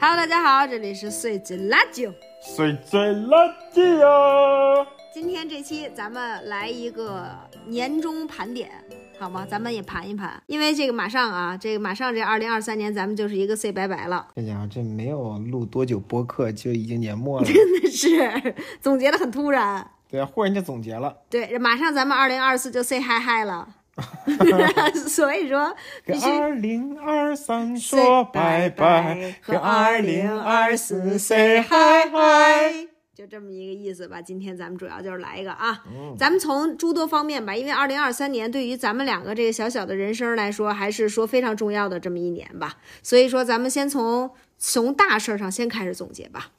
[0.00, 2.08] Hello，大家好，这里是碎嘴垃圾。
[2.40, 4.86] 碎嘴垃圾呀！
[5.12, 7.28] 今天这期咱们来一个
[7.66, 8.70] 年终盘点，
[9.18, 9.44] 好吗？
[9.50, 19.84] 咱们也盘一盘，因为这个马上啊，这个马上这二零二三年，咱们就是一个 say 拜拜了，这家伙这没有录多久播客就已经年末了， 真的是总结的很突然。
[20.08, 21.14] 对啊，忽然就总结了。
[21.28, 23.68] 对，马上咱们二零二四就 say hi hi 了，
[25.08, 25.74] 所以说
[26.22, 32.88] 二零二三说拜拜，和跟二零二四四 say say hi hi hi hi。
[33.14, 34.22] 就这么一个意思吧。
[34.22, 42.76] 今天咱们主要就是来一个啊，嗯咱们从诸多方面吧，因为二零二三年对于咱们两个这个小小的人生来说，还是说非常重要的这么一年吧。
[43.02, 46.52] 所以说，咱们先从从大事儿上先开始总结吧。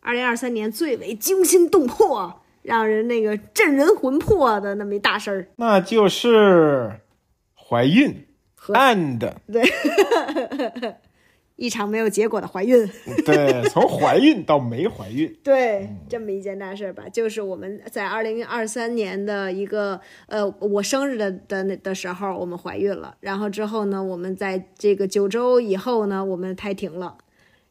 [0.00, 6.98] 二零二三年最为惊心动魄，让人那个震人魂魄的那么一大事儿，那就是
[7.54, 9.18] 怀孕和，and
[9.52, 9.62] 对
[11.56, 12.90] 一场没有结果的怀孕。
[13.24, 27.18] 对，从怀孕到没怀孕， 对，这么一件大事儿吧，就是我们在二零二三年的一个呃，我生日的的那的时候，我们怀孕了，然后之后呢，我们在这个九周以后呢，我们胎停了，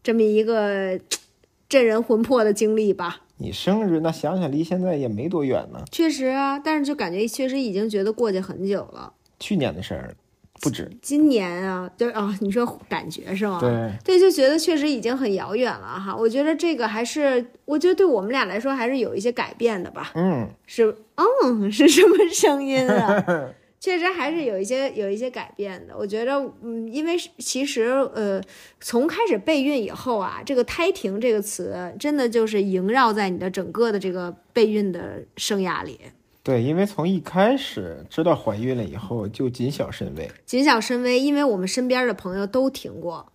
[0.03, 0.97] 这么一个
[1.67, 3.22] 震人魂魄的经历吧。
[3.37, 9.11] 你生日那想想离现在也没多远呢，确实啊，但是就感觉确实已经觉得过去很久了。
[9.39, 10.15] 去年的事儿
[10.61, 10.89] 不止。
[11.01, 13.59] 今年啊，就啊，你说感觉是吗？
[13.59, 16.15] 对，对，就觉得确实已经很遥远了哈。
[16.15, 20.11] 我觉得这个还是，我觉得对我们俩来说还是有一些改变的吧。
[20.15, 23.25] 嗯，是，嗯，是什么声音啊？
[23.83, 25.93] 确实还是有一些有一些改变的。
[25.97, 26.31] 我觉得，
[26.61, 27.83] 嗯，因为其实，
[28.15, 28.41] 呃，
[28.79, 35.99] 从开始备孕以后啊，这个“胎停”这个词，真的就是萦绕在你的整个的这个备孕的生涯里，
[36.43, 41.19] 对，因为从一开始知道怀孕了以后就谨小慎微，谨小慎微。
[41.19, 43.33] 因为我们身边的朋友都停过，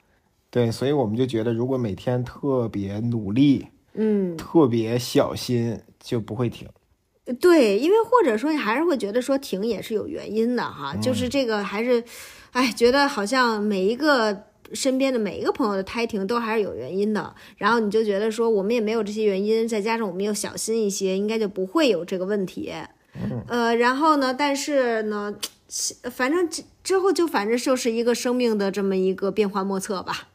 [0.50, 6.66] 对，所以我们就觉得如果每天特别努力，嗯，特别小心，就不会停。
[7.40, 12.02] 对，因为或者说你还是会觉得说停也是有原因的哈，就是这个还是，
[12.52, 22.72] 哎，觉得好像每一个身边的每一个朋友的胎停都还是有原因的，然后你就觉得说我们也没有这些原因，再加上我们又小心一些，应该就不会有这个问题。
[23.48, 25.34] 呃，然后呢，但是呢，
[26.10, 30.28] 反正之之后就反正就是一个生命的这么一个变幻莫测吧。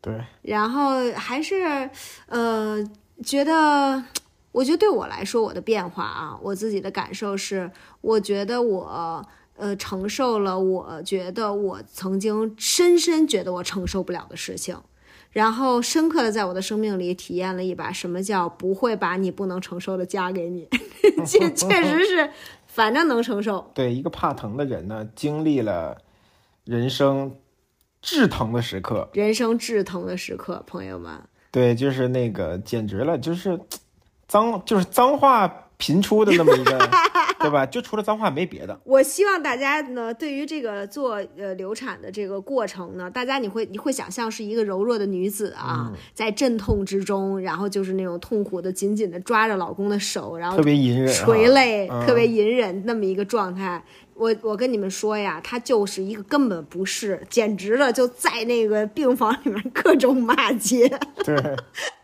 [0.00, 1.90] 对，然后还是
[2.26, 2.82] 呃，
[3.22, 4.02] 觉得，
[4.52, 14.76] 我觉得对我来说，我的变化啊，我自己的感受是，我觉得我呃承受了，我觉得我曾经深深觉得我承受不了的事情，
[15.30, 20.68] 然后深刻的在我的生命里体验了一把什么叫不会把你不能承受的加给你，
[21.24, 22.30] 确确实是，
[22.66, 23.70] 反正能承受。
[23.74, 25.96] 对，一个怕疼的人呢，经历了
[26.64, 27.36] 人生
[28.02, 31.22] 至疼的时刻，人生至疼的时刻，朋友们，
[31.52, 33.60] 对，就是那个简直了，就是
[34.30, 36.78] 脏，就是脏话频出的那么一个，
[37.40, 37.66] 对吧？
[37.66, 38.78] 就除了脏话没别的。
[38.84, 53.82] 我希望大家呢，对于这个做呃流产的这个过程呢，大家你会你会想象是一个柔弱的女子啊，在阵痛之中，然后就是那种痛苦的紧紧的抓着老公的手，然后特别隐忍啊垂泪，嗯特别隐忍那么一个状态。
[54.14, 60.86] 我我跟你们说呀，她就是一个根本不是，简直了，就在那个病房里面各种骂街，
[61.24, 61.34] 对，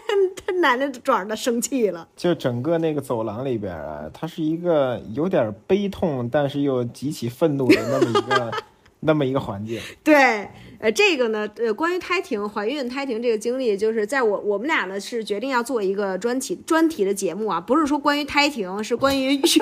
[0.46, 2.08] 他男的转的生气了。
[2.16, 8.52] 就整个那个走廊里边啊，它是一个有点悲痛，但是又极其愤怒的那么一个
[9.00, 9.80] 那么一个环境。
[10.04, 10.48] 对，
[10.82, 19.60] 呃，这个呢，呃，关于胎停、怀孕、胎停这个经历，就是在我我们俩呢是决定要做一个专题专题的节目啊，不是说关于胎停，是关于不是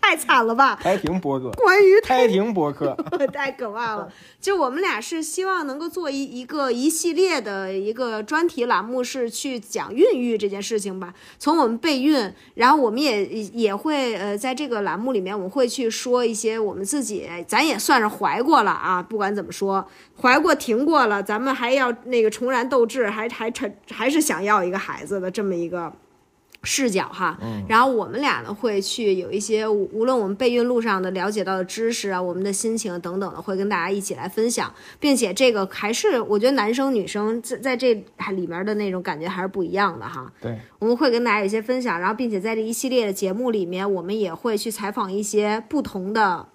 [0.00, 0.78] 太惨了吧？
[0.80, 2.96] 胎停播客，关于胎停播客，
[3.32, 4.08] 太可怕了！
[4.40, 11.14] 就我们俩是希望能够做一一个一系列的一个专题栏目，是去讲孕育这件事情吧。
[11.36, 19.02] 从我们备孕，然后我们也也会呃，在这个栏目里面，我们会去说一些我们自己，咱也算是怀过了啊。
[19.02, 19.84] 不管怎么说，
[20.20, 25.92] 怀过停过了，咱们还要那个重燃斗志，还还还还是想要一个孩子的这么一个。
[26.66, 27.38] 视角哈，
[27.68, 37.92] 然后我们俩呢会去有一些无无论我们备孕路上的了解到的知识啊，我们的心情等等的，会跟大家一起来分享，并且这个还是我觉得男生女生在在这
[38.32, 40.32] 里面的那种感觉还是不一样的哈。
[40.40, 46.48] 对，我们会跟大家有一些分享，然后并且在这一系列的节目里面，我们也会去采访一些不同的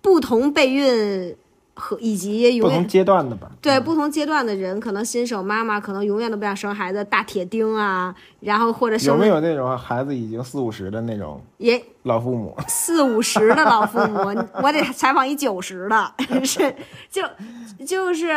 [0.00, 1.36] 不同备孕
[1.76, 3.48] 和以及永远不同阶段的吧。
[3.60, 14.18] 对不同阶段的人，可能新手妈妈可能永远都不想生孩子，大铁钉啊，然后或者生有没有那种孩子已经四五十的那种也老父母，四五十的老父母，
[14.62, 16.14] 我得采访一九十的，
[16.44, 16.74] 是
[17.10, 17.22] 就
[17.86, 18.28] 就是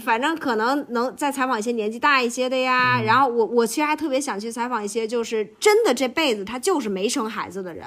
[0.00, 3.00] 反正可能能再采访一些年纪大一些的呀。
[3.02, 7.84] 然后我我其实还特别想去采访一些，就是真的这辈子他就是没生孩子的人。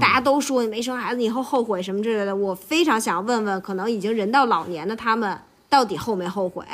[0.00, 5.38] 大家都说你没生孩子以后后悔什么之类的，我非常想问问，可能已经人到老年的他们。
[5.70, 6.64] 到底后没后悔？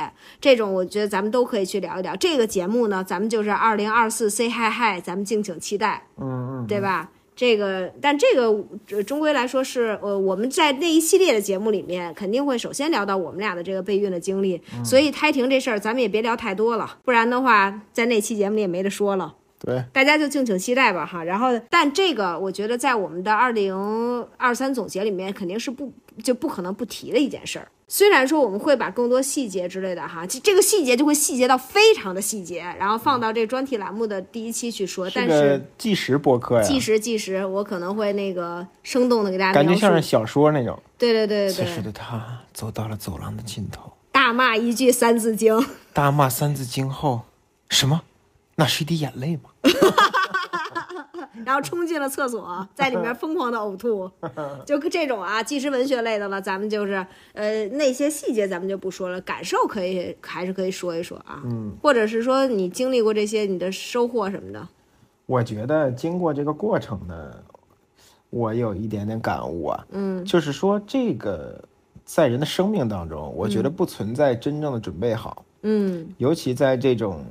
[0.40, 2.14] 这种我觉得咱们都可以去聊一聊。
[2.14, 7.08] 这个节目呢，咱们就是二零二四 say hi hi，咱们敬请期待，嗯嗯，对吧？
[7.36, 14.60] 这个，但这个呃终归来说是，呃，我们在那一系列的节目里面，肯定会首先聊到我们俩的这个备孕的经历。
[14.84, 19.34] 所以胎停这事儿，咱们也别聊太多了，不然的话，在那期节目里也没得说了。
[19.58, 21.25] 对，大家就敬请期待吧，哈。
[21.25, 23.75] 然后，但这个我觉得在我们的二零
[24.36, 25.90] 二三总结里面，肯定是不
[26.22, 27.69] 就不可能不提的一件事儿。
[27.86, 35.08] 虽然说我们会把更多细节之类的哈，这这个细节就会细节到非常的细节，然后放到这个专题栏目的第一期去说。
[35.14, 39.75] 但是计时播客呀，计时计时，我可能会那个生动的给大家感觉。
[39.76, 40.81] 像是小说那种。
[40.96, 45.54] 对对对对此时，的他走到了走廊的尽头，大骂一句《三字经》。
[45.92, 47.22] 大骂三字经后，
[47.69, 48.02] 什么？
[48.56, 49.50] 那是一滴眼泪吗？
[51.44, 54.10] 然后冲进了厕所，在里面疯狂的呕吐，
[54.64, 64.69] 就这种啊，纪实文学类的了，咱们就是呃那些细节咱们就不说了，感受可以还是可以说一说啊，嗯，或者是说你经历过这些你的收获什么的，
[65.26, 67.34] 我觉得经过这个过程呢，
[68.31, 70.25] 我有一点点感悟啊，嗯。
[70.25, 71.62] 就是说这个
[72.04, 76.08] 在人的生命当中，我觉得不存在真正的准备好，嗯。
[76.19, 77.25] 尤其在这种，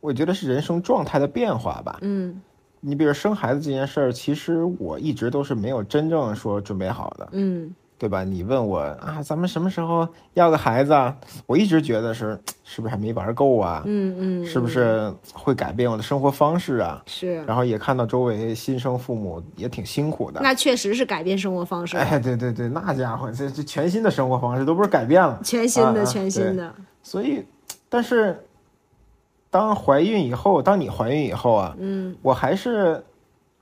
[0.00, 1.98] 我觉得是人生状态的变化吧。
[2.02, 2.40] 嗯
[2.84, 8.24] 你比如生孩子这件事儿，其实我一直都是没有真正说准备好的，嗯对吧？
[8.24, 11.16] 你问我啊，咱们什么时候要个孩子啊？
[11.46, 13.84] 我一直觉得是是不是还没玩够啊？
[13.86, 17.00] 嗯嗯，是不是会改变我的生活方式啊？
[17.06, 17.36] 是？
[17.44, 20.40] 然后也看到周围新生父母也挺辛苦的。
[20.42, 26.74] 那确实是改变生活方式，哎，对对对，那家伙这这全新的生活方式都不是改变了，全新的啊全新的，
[27.04, 27.44] 所以，
[27.88, 28.44] 但是
[29.52, 32.16] 当怀孕以后，当你怀孕以后啊，嗯。
[32.22, 33.04] 我还是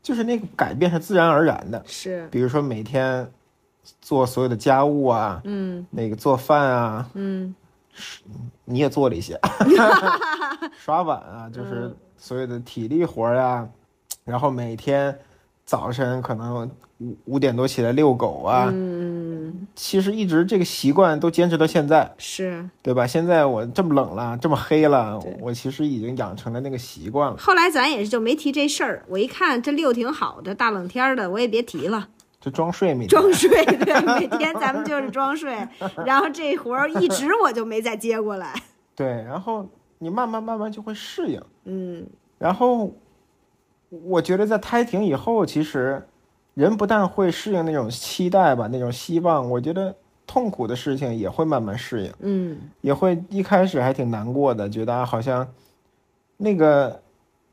[0.00, 1.82] 就是那个改变是自然而然的。
[1.84, 3.28] 是，比如说每天
[4.00, 5.84] 做所有的家务啊，嗯。
[5.90, 7.52] 那个做饭啊，嗯。
[8.64, 9.38] 你也做了一些，
[10.78, 13.68] 刷碗啊，就是所有的体力活儿呀、
[14.24, 15.18] 然后每天
[15.66, 19.19] 早晨可能五五点多起来遛狗啊，嗯
[19.74, 22.68] 其实一直这个习惯都坚持到现在，是。
[22.82, 23.06] 对吧？
[23.06, 27.36] 现在我这么冷了，这么黑了，我其实已经养成了那个习惯了。
[27.36, 32.08] 后来咱也是就没提这事儿，我一看这六挺好的，大冷天儿的，我也别提了。
[32.40, 35.54] 就装睡每天，装睡，对，每天咱们就是装睡，
[36.06, 38.54] 然后这活儿一直我就没再接过来。
[38.96, 39.68] 对，然后
[39.98, 41.42] 你慢慢慢慢就会适应。
[41.66, 42.06] 嗯
[42.38, 42.90] 然后
[43.90, 46.02] 我觉得在胎停以后，其实
[46.54, 49.94] 人不但会适应那种期待吧，那种希望，我觉得
[50.26, 52.58] 痛苦的事情也会慢慢适应，嗯。
[52.80, 55.46] 也会一开始还挺难过的，觉得啊好像
[56.36, 57.00] 那个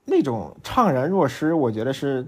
[0.06, 2.26] 那种怅然若失，我觉得是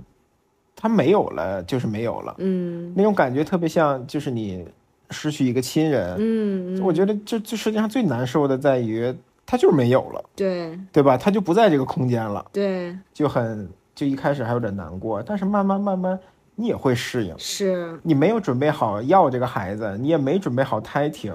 [0.75, 2.93] 他没有了，就是没有了，嗯。
[2.95, 4.65] 那种感觉特别像就是你
[5.09, 9.13] 失去一个亲人，嗯，我觉得这这世界上最难受的在于
[9.45, 10.79] 他就是没有了，对。
[10.91, 11.17] 对吧？
[11.17, 12.45] 他就不在这个空间了。
[12.53, 12.95] 对。
[13.13, 16.19] 就很就一开始还有点难过，但是慢慢慢慢
[16.59, 17.33] 你也会适应。
[17.39, 21.33] 是，你没有准备好要这个孩子，你也没准备好胎停，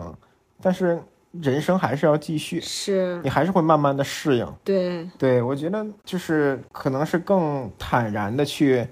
[0.61, 1.01] 但是
[1.41, 4.47] 人生还是要继续，是，你还是会慢慢的适应。
[4.63, 5.09] 对。
[5.17, 8.87] 对我觉得就是可能是更坦然的去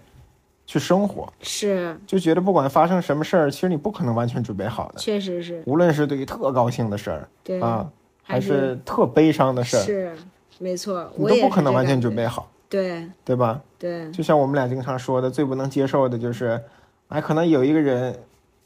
[0.64, 7.86] 去生活，是，就觉得不管发生什么事儿，其实你不可能完全准备好的，确实是，无论是对于特高兴的事儿对，啊，
[8.22, 10.16] 还还是是特悲伤的事儿，是，
[10.58, 13.06] 没错，你都不可能完全准备好，对。
[13.24, 13.60] 对吧？
[13.78, 16.60] 对，就像我们俩经常说的，最不能接受的就是，
[17.08, 18.18] 哎，可能有一个人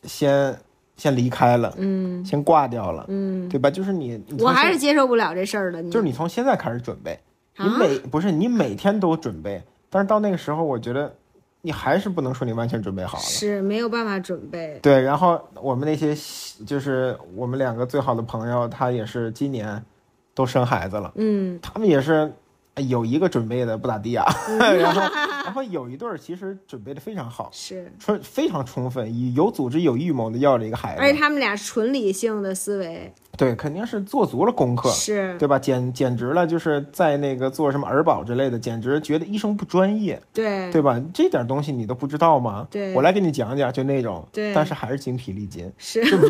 [0.04, 0.56] 先
[0.96, 2.25] 先离开了，嗯。
[2.25, 3.70] 先挂掉了，嗯，对吧？
[3.70, 7.18] 就是你，你我还是接受不了这事儿的，就是你从现在开始准备，
[7.58, 11.14] 你啊每不是你每天都准备，但是到那个时候，我觉得
[11.62, 13.25] 你还是不能说你完全准备好了。
[13.25, 16.14] 是没有办法准备，对，然后我们那些
[16.66, 19.82] 就是我们两个最好的朋友，他也是今年
[20.34, 21.58] 都生孩子了，嗯。
[21.62, 22.30] 他们也是哎
[22.88, 24.26] 有一个准备的不咋地啊，
[24.59, 25.00] 然后
[25.45, 27.90] 然后有一对儿其实准备的非常好，是。
[27.99, 35.59] 充非常充分，以有组织有预谋的要了一个孩子，而且他们俩纯理性的思维对，肯定是做足了功课，是，对吧？
[35.59, 41.00] 简简直了，就是在那个做什么儿保之类的，简直觉得医生不专业，对对吧？
[41.14, 42.66] 这点东西你都不知道吗？
[42.71, 46.28] 对我来给你讲讲，就那种，对但是还是精疲力尽，是，不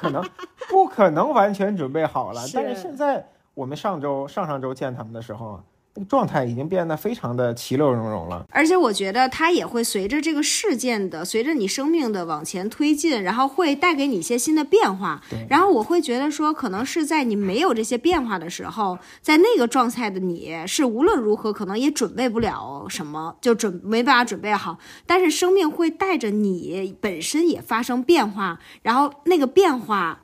[0.00, 0.24] 可能，
[0.70, 2.46] 不可能完全准备好了。
[2.46, 5.60] 是但是现在我们上周上上周见他们的时候，
[6.08, 8.44] 状态已经变得非常的其乐融融了。
[8.50, 15.22] 而且我觉得它也会随着这个事件的，随着你生命的往前推进，然后会带给你一些新的变化。
[15.48, 24.78] 然后我会觉得说，可能是在你没有这些变化的时候，在那个状态的你是无论如何可能也准备不了什么，就准没办法准备好。
[25.06, 30.20] 但是生命会带着你本身也发生变化，然后那个变化。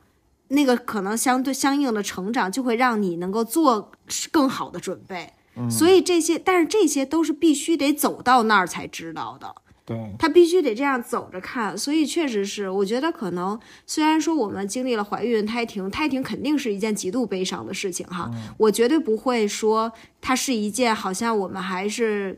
[0.51, 3.91] 那个可能相对相应的成长，就会让你能够做
[4.31, 5.31] 更好的准备。
[5.69, 9.55] 所以这些，但是这些都是必须得走到那儿才知道的。
[9.85, 11.75] 对，他必须得这样走着看。
[11.77, 18.29] 所以确实是，我觉得可能虽然说我们经历了怀孕、胎停，胎停肯定是一件极度悲伤的事情哈。
[18.57, 19.91] 我绝对不会说
[20.21, 22.37] 它是一件好像我们还是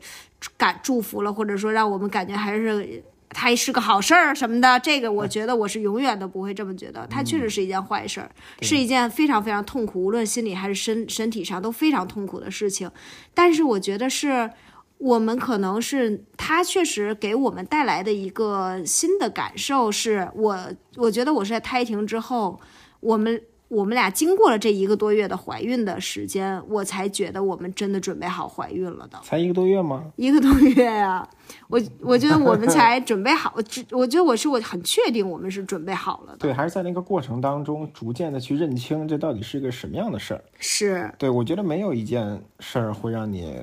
[0.57, 3.03] 感祝福了，或者说让我们感觉还是。
[3.33, 7.07] 它是个好事儿什么的，这个我觉得我是永远都不会这么觉得。
[7.07, 8.29] 它确实是一件坏事儿，
[8.61, 12.91] 是一件非常非常痛苦，无论心理还是身身体上都非常痛苦的事情。
[13.33, 14.49] 但是我觉得是
[14.97, 20.57] 我们可能是它确实给我们带来的一个新的感受，是我
[20.97, 22.59] 我觉得我是在胎停之后，
[22.99, 23.41] 我们。
[23.71, 29.17] 我们俩经过了这一个多月的怀孕的时间，我才觉得我们真的准备好怀孕了的。
[29.23, 30.11] 才一个多月吗？
[30.17, 31.25] 一个多月呀，
[31.69, 33.53] 我 我觉得我们才准备好。
[33.55, 36.39] 我我觉得我是我很确定我们是准备好了的。
[36.39, 40.43] 对，还是在那个过程当中，逐渐的去认清这到底是个什么样的事儿。
[40.59, 41.09] 是。
[41.17, 43.55] 对，我觉得没有一件事儿会让你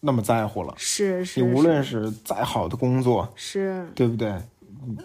[0.00, 0.74] 那么在乎了。
[0.76, 1.40] 是是。
[1.40, 4.34] 你无论是再好的工作，是对不对？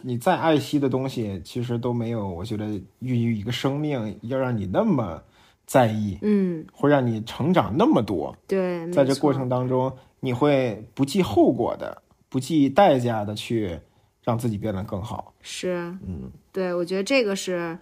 [0.03, 2.27] 你再爱惜的东西，其实都没有。
[2.27, 2.65] 我觉得
[2.99, 5.21] 孕育一个生命，要让你那么
[5.65, 8.35] 在意，嗯，会让你成长那么多。
[8.47, 13.79] 对，在这过程当中，你会不计后果的、不计代价的去
[14.23, 15.33] 让自己变得更好。
[15.41, 15.75] 是，
[16.07, 17.77] 嗯，对，我觉得这个是，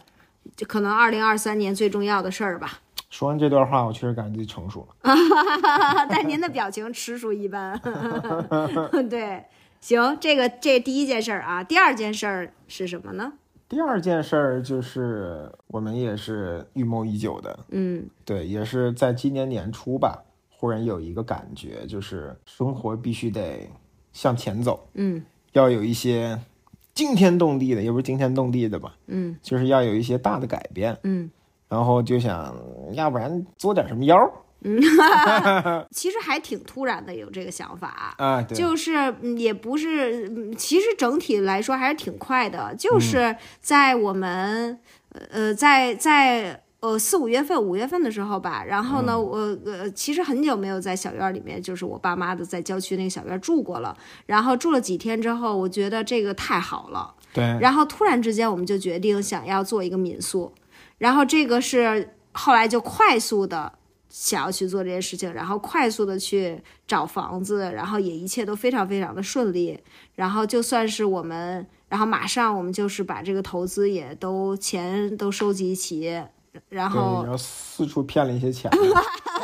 [0.68, 2.80] 可能二零二三年最重要的事儿吧。
[3.10, 4.96] 说完这段话，我确实感觉自己成熟了。
[6.10, 7.80] 但您的表情 实属一般。
[9.08, 9.44] 对。
[9.84, 13.34] 行，这个这第一件事儿啊，第二件事儿是什么呢？
[13.68, 23.70] 第二件事儿就是我们也是预谋已久的，嗯，对，也是在今年年初吧，忽然有一个感觉，就是生活必须得
[24.14, 25.22] 向前走，嗯，
[25.52, 26.40] 要有一些
[26.94, 31.30] 惊天动地的，也不是惊天动地的吧，嗯，就是要有一些大的改变，嗯，
[31.68, 32.56] 然后就想
[32.94, 34.16] 要不然作点什么妖。
[34.64, 34.82] 嗯，
[35.92, 38.16] 其实还挺突然的，有这个想法。
[38.18, 44.80] 啊，就是也不是，其实整体来说还是挺快的，就是在我们
[45.32, 60.54] 呃在在呃四五月份五月份的时候吧，然后呢，我呃其实很久没有在小院里面，就是我爸妈的在郊区那个小院住过了，然后住了几天之后，我觉得这个太好了，对，然后突然之间我们就决定想要做一个民宿，
[61.00, 63.74] 然后这个是后来就快速的。
[64.14, 69.80] 想要去做这些事情，然后快速的去找房子，然后也一切都非常非常的顺利。
[70.14, 76.24] 然后就算是我们，然后马上我们就是把这个投资也都钱都收集齐。
[76.70, 78.70] 然后，然后四处骗了一些钱，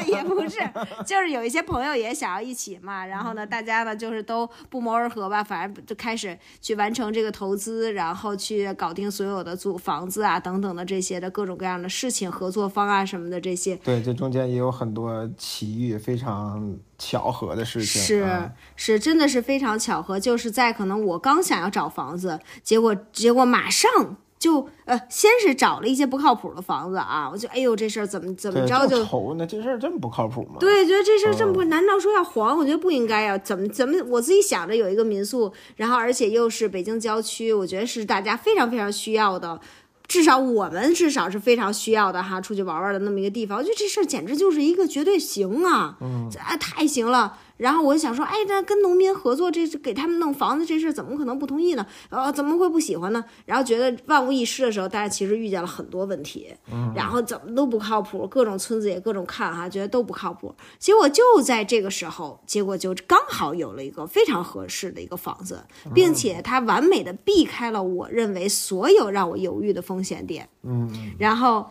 [0.07, 0.57] 也不是，
[1.05, 3.05] 就是有一些朋友也想要一起嘛。
[3.05, 13.75] 然后呢，大家呢就是都不谋而合吧，反正就开始去完成这个投资，然后去搞定所有的租房子啊等等的这些的各种各样的事情、合作方啊什么的这些。
[13.77, 18.01] 对，这中间也有很多奇遇，非常巧合的事情。
[18.01, 24.17] 是是，真的是非常巧合，就是在可能我刚想要找房子，结果结果马上。
[24.39, 29.45] 就呃，先是找了一些不靠谱的房子啊，我就哎呦，这事儿怎么怎么着就愁呢？
[29.45, 30.55] 这事儿这么不靠谱吗？
[30.61, 32.57] 对，觉得这事儿这么不，难道说要黄？
[32.57, 33.37] 我觉得不应该呀。
[33.37, 39.59] 怎么怎么，我自己想着有一个民宿，然后而且又是北京郊区，我觉得是大家非常非常需要的，
[40.07, 43.57] 至少我们至少是非常需要的哈，出去玩玩的那么一个地方。
[43.57, 47.37] 我觉得这事儿简直就是一个绝对行啊，嗯，啊太行了。
[47.59, 51.85] 然后我就想说，哎，那跟农民合作，这是给他们弄房子这事，怎么可能不同意呢？
[52.09, 53.23] 呃，怎么会不喜欢呢？
[53.45, 56.47] 然后觉得万无一失的时候，大家其实遇见了很多问题，
[56.95, 60.55] 然后怎么都不靠谱，各种村子也各种看哈，觉得都不靠谱。
[60.77, 65.61] 结果就在这个时候，结果就刚好有了一个非常合适的一个房子，
[65.93, 70.47] 并且它完美的避开了我认为所有让我犹豫的风险点。
[70.63, 70.89] 嗯，
[71.19, 71.69] 然后。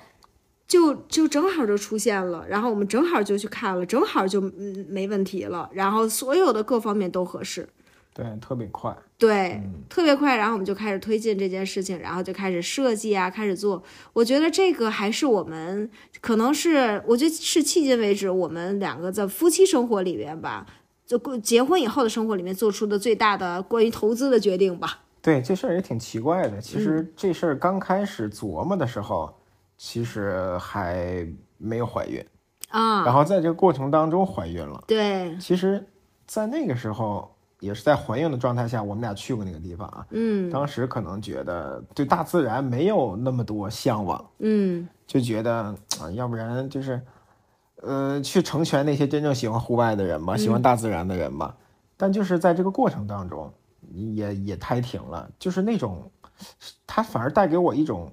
[0.68, 7.66] 就就正好就出现了，然后我们正好就去看了，正好就嗯没问题了，然后所有的各方面都合适，
[8.12, 13.82] 对，特别快，对，特别快，然后我们就开始推进这件事情，然后就开始设计啊，开始做。
[14.12, 20.66] 我觉得这个还是我们可能是，我觉得是迄今为止我们两个在夫妻生活里边吧，
[21.06, 25.00] 就结婚以后的生活里面做出的最大的关于投资的决定吧。
[25.22, 26.60] 对，这事儿也挺奇怪的。
[26.60, 29.34] 其实这事儿刚开始琢磨的时候。
[29.78, 32.22] 其实还没有怀孕
[32.68, 34.84] 啊，然后在这个过程当中怀孕了。
[34.86, 35.82] 对，其实，
[36.26, 40.06] 在那个时候也是在怀孕的状态下，我们俩去过那个地方啊。
[40.10, 40.50] 嗯。
[40.50, 44.86] 当时可能觉得对大自然没有那么多向往，嗯。
[45.06, 47.00] 就觉得啊，要不然就是，
[47.76, 51.56] 呃，去成全那些真正喜欢户外的人吧，喜欢大自然的人吧。
[51.96, 53.50] 但就是在这个过程当中，
[53.94, 56.10] 也也胎停了，就是那种，
[56.86, 58.12] 它反而带给我一种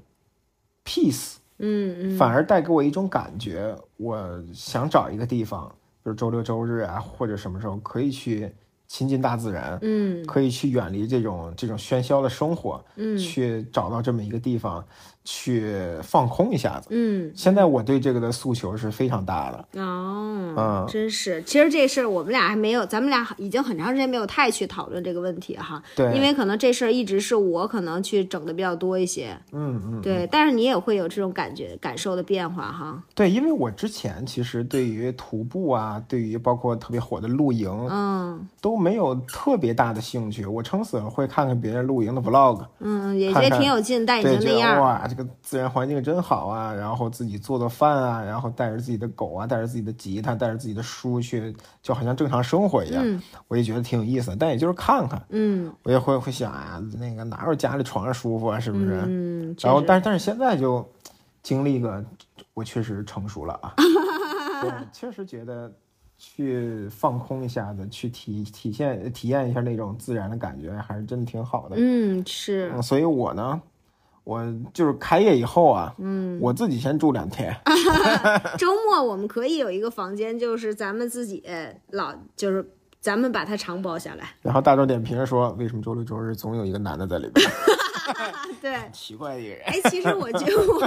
[0.86, 2.18] peace，嗯嗯。
[2.18, 5.68] 反而带给我一种感觉，我想找一个地方，
[6.04, 8.52] 比如周六周日啊，或者什么时候可以去
[8.88, 10.26] 亲近大自然，嗯。
[10.26, 13.18] 可以去远离这种这种喧嚣的生活，嗯。
[13.18, 14.86] 去找到这么一个地方，
[15.26, 16.88] 去放空一下子。
[16.92, 19.82] 嗯，现在我对这个的诉求是非常大的。
[19.82, 20.86] 哦，嗯。
[20.88, 38.48] 真是，其实这事儿我们俩还没有，咱们俩已经很长时间没有太去讨论这个问题哈，对，因为可能这事儿一直是我可能去整的比较多一些，嗯嗯，对，但是你也会有这种感觉感受的变化哈，对，因为我之前其实对于徒步啊，对于包括特别火的露营嗯。
[38.62, 40.46] 都没有特别大的兴趣。
[40.46, 53.02] 我撑死了会看看别人露营的 vlog，嗯，也也看看挺有劲，但也就那样，哇，这个自然环境真好啊，然后自己做做饭啊，然后带着自己的狗啊，带着自己的吉他，带着自己的书去，就好像正常生活一样。
[53.06, 59.02] 嗯我也觉得挺有意思的，但也就是看看，嗯我也会会想啊，那个哪有家里床上舒服啊，是不是？
[59.08, 60.86] 嗯，然后，但是但是现在就
[61.42, 62.04] 经历个，
[62.54, 63.74] 我确实成熟了啊，
[64.62, 65.72] 对，确实觉得
[66.18, 71.76] 去放空一下子，去体体现体验一下那种自然的感觉，还是真的挺好的。
[71.78, 73.62] 嗯是，嗯，所以我呢，
[74.26, 77.56] 我就是开业以后啊，嗯，我自己先住两天，
[78.60, 81.42] 周末我们可以有一个房间，就是咱们自己
[81.92, 82.68] 老就是
[83.00, 87.50] 咱们把它长包下来，然后大众点评说，为什么周六周日总有一个男的在里边？
[88.62, 88.76] 对。
[88.94, 89.62] 奇怪的一个人。
[89.66, 90.80] 哎，其实我觉得我，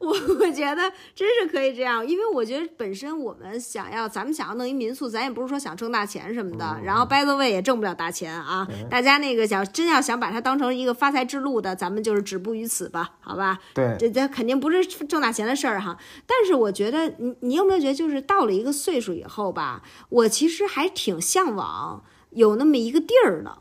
[0.08, 0.08] 我
[0.40, 6.76] 我觉得真是可以这样，因为我觉得本身我们想要，咱们想要弄一民宿，咱也不是说想挣大钱什么的。
[6.84, 13.58] 然后 by the way 也挣不了大钱啊，大家那个想真要想把它当成一个发财之路的，咱们就是止步于此吧，好吧？
[13.74, 15.96] 对，这这肯定不是挣大钱的事儿哈。
[16.26, 23.58] 但是我觉得你你有没有觉得，就是到了一个岁数以后吧，我其实还挺向往有那么一个地儿的。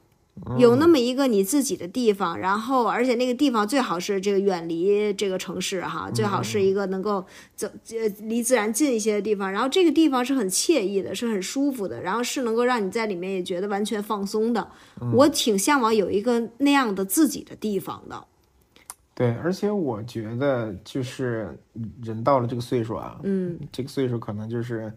[0.57, 7.23] 有那么一个你自己的地方，然后而且那个地方最好是这个远离这个城市哈，最好是一个能够
[7.55, 14.67] 走呃离自然近一些的地方，然后这个地方是很惬意的，是很舒服的，然后是能够让你在里面也觉得完全放松的。
[15.13, 18.25] 我挺向往有一个那样的自己的地方的。
[19.13, 21.55] 对，而且我觉得就是
[22.01, 24.91] 人到了这个岁数啊，嗯，这个岁数可能就是，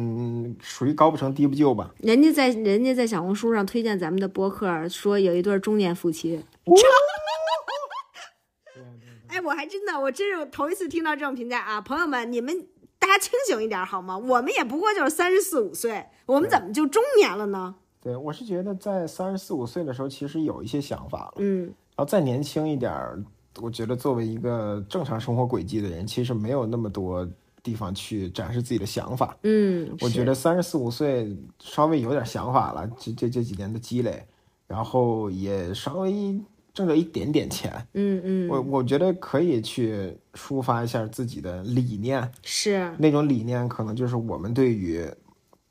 [0.00, 1.92] 嗯，属于高不成低不就吧。
[1.98, 6.40] 人家在人家在小红书上推荐咱们的播客，说有一对中年夫妻。
[9.26, 11.80] 哎，我还真的，我真是头一次听到这种评价啊！
[11.80, 12.66] 朋友们，你们
[12.98, 14.16] 大家清醒一点好吗？
[14.16, 17.74] 我们也不过就是三十四五岁，我们怎么就中年了呢？
[18.00, 23.20] 对，我是觉得在三十四五岁的时候，其实有一些想法了，嗯然后再年轻一点儿，
[23.60, 27.28] 我觉得作为一个正常生活轨迹的人，其实没有那么多
[27.68, 29.36] 地方去展示自己的想法。
[29.42, 34.24] 嗯，我觉得三十四五岁稍微有点想法了，这这这几年的积累，
[34.66, 36.40] 然后也稍微
[36.72, 38.48] 挣着一点点钱，嗯嗯。
[38.48, 42.90] 我我觉得可以去抒发一下自己的理念，是。
[42.96, 45.04] 那种理念可能就是我们对于，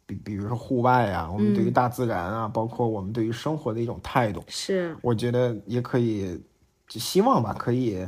[0.05, 6.39] 比比如说户外啊，我们对于大自然啊，包括我们对于生活的一种态度，是，我觉得也可以，
[6.87, 8.05] 就希望吧，可以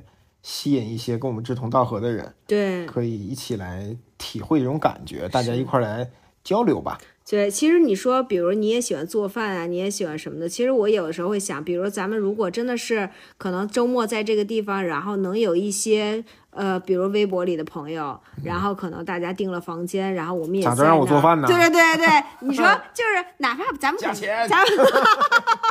[0.51, 6.09] 吸引一些跟我们志同道合的人，对可以一起来体会这种感觉，大家一块儿来
[6.43, 6.97] 交流吧。
[7.29, 7.51] 对。
[7.51, 10.49] 其实你说，比如你也喜欢做饭啊，你也喜欢什么的。
[10.49, 13.07] 其实我有的时候会想，比如咱们如果真的是
[13.37, 16.25] 可能周末在这个地方，然后能有一些。
[16.51, 24.67] 呃，比如微博里的朋友，然后可能大家订了房间，然后我们也咋着让我做饭呢 对对对对，你说就是哪怕咱们肯加钱咱们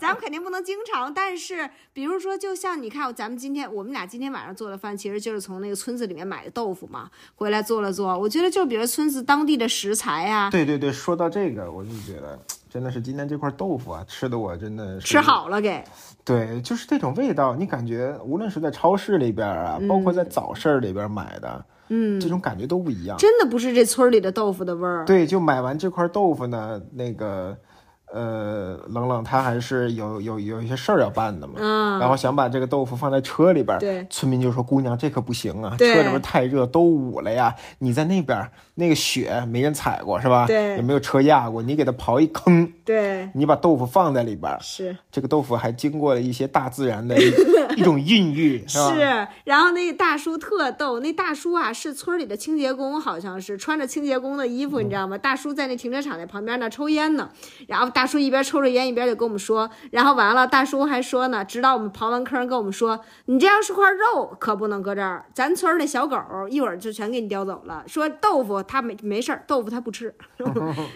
[0.00, 8.18] 咱们肯定不能经常，但是比如说，就像你看，咱们今天我们俩今天晚上做的饭，其实就是从那个村子里面买的豆腐嘛，回来做了做。
[8.18, 15.20] 我觉得就比如村子当地的食材啊，对对对，说到这个，我就觉得真的是今天这块豆腐啊，吃的我真的是吃。
[15.20, 15.84] 好了给，
[16.24, 23.16] 对，就是这种味道，你感觉无论是在超市里边啊，包括在早市里边买的，嗯，这种感觉都不一样。
[23.18, 25.04] 真的不是这村里的豆腐的味儿。
[25.04, 27.56] 对，就买完这块豆腐呢，那个，
[28.14, 34.06] 呃，冷冷他还是有有有一些事儿要办的嘛，嗯，然后想把这个豆腐放在车里边儿，对。
[34.08, 37.52] 村民就说：“姑娘，这可不行啊，车里边太热，都捂了呀。
[37.78, 40.46] 你在那边儿那个雪没人踩过是吧？
[40.46, 47.32] 对也没有车压过，你给它刨一坑，对，你把豆腐放在里边儿，是这个豆腐还经过了一些大自然的一
[47.80, 48.94] 一种孕育，是吧？
[48.94, 55.16] 是，然后那大叔特逗，那大叔啊是村里的清洁工，好像是穿着清洁工的衣服，你知道吗？
[55.16, 57.30] 大叔在那停车场那旁边那抽烟呢，
[57.68, 66.16] 然后大叔一边抽着烟一边就跟我们说，然后完了，大叔还说呢，直到我们刨完坑跟我们说，你这要是块肉可不能搁这儿，咱村儿那小狗
[66.50, 67.84] 一会儿就全给你叼走了。
[67.86, 70.14] 说豆腐它没没事儿，豆腐他不吃，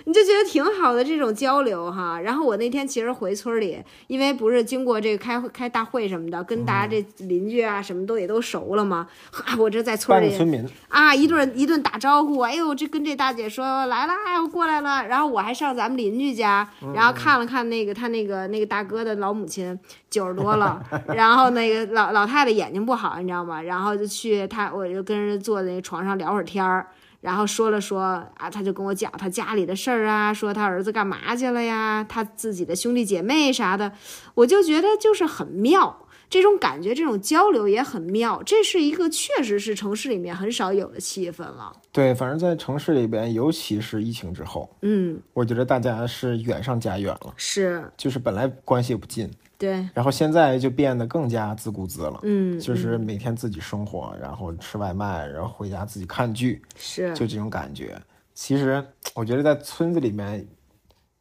[0.05, 2.21] 你就觉得挺好的这种交流哈。
[2.21, 9.07] 然后我那天其实回村里，因为不是经过这个开会开大会什么的，跟大家这邻居啊什么都也都熟了嘛。
[9.31, 15.07] 哈，我这在村里村民，啊，一顿一顿打招呼，哎呦，这跟这大姐说来了，哎，我过来了。
[15.07, 19.79] 然后我还上咱们邻居家，然后看了看那个他那个那个大哥的老母亲
[20.11, 20.83] 九十多了，
[21.15, 23.63] 然后那个老老太太眼睛不好，你知道吗？
[23.63, 26.87] 然后就去他，我就跟人坐在那床上聊会儿天儿。
[27.21, 28.01] 然后说了说
[28.37, 33.93] 啊，他就跟我讲他家里的事儿啊，说他儿子干嘛去了呀，他自己的兄弟姐妹啥的，
[34.35, 36.05] 我就觉得就是很妙。
[36.31, 41.73] 这种感觉，这种交流也很妙，这是一个确实是城市里面很少有的气氛了。
[41.91, 52.21] 对，反正在城市里边，尤其是疫情之后，嗯，我觉得大家是远上加远了，是就是本来关系也不近，对，然后现在就变得更加自顾自了。
[52.23, 58.01] 嗯，就是每天自己生活，然后吃外卖，然后回家自己看剧，是就这种感觉。
[58.35, 58.83] 其实
[59.15, 60.47] 我觉得在村子里面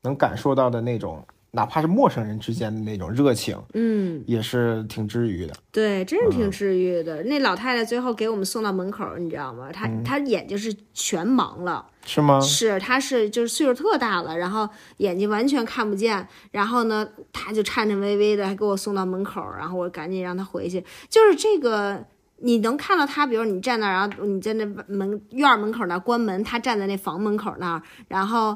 [0.04, 5.54] 能感受到的那种，哪怕是陌生人之间的那种热情，嗯，也是挺治愈的。
[5.72, 7.24] 对，真是挺治愈的。
[7.24, 9.72] 那老太太最后给我们送到门口，你知道吗？
[9.72, 11.84] 她她眼睛是全盲了。
[12.08, 12.40] 是吗？
[12.40, 14.68] 是，他是就是岁数特大了，然后
[14.98, 20.84] 眼睛完全看不见，然后呢，他就颤颤巍巍的还给我送到门口，然后我赶紧让他回去。
[21.10, 22.06] 就是这个，
[22.38, 28.56] 你能看到他，比如你站那儿，然后你在那门院儿门口那儿关门，他站在那房门口那儿，然后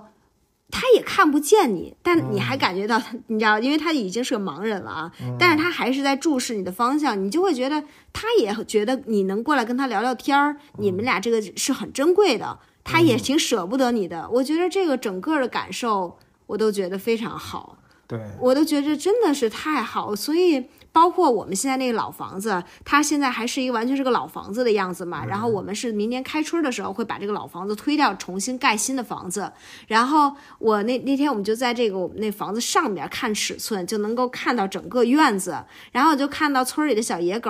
[0.70, 7.84] 他也看不见你，但你还感觉到他，你知道，因为他已经是个盲人了啊，但是他还是在注视你的方向，你就会觉得
[8.14, 12.58] 他也觉得你能过来跟他聊聊天儿，你们俩这个是很珍贵的。
[12.84, 16.18] 他也挺舍不得你的，我觉得这个整个的感受，
[16.48, 20.66] 我都觉得非常好，对，我都觉得真的是太好，所以。
[20.94, 25.26] 包括我们现在那个老房子，它现在还是一个完全是个老房子的样子嘛。
[25.26, 29.52] 然后我们是明年开春的时候会把这个老房子推掉，重新盖新的房子。
[29.88, 35.64] 然后我那那天我们就在这个我们那房子上面看尺寸，就能够看到整个院子。
[35.94, 37.50] 然后就看到村里的小野狗，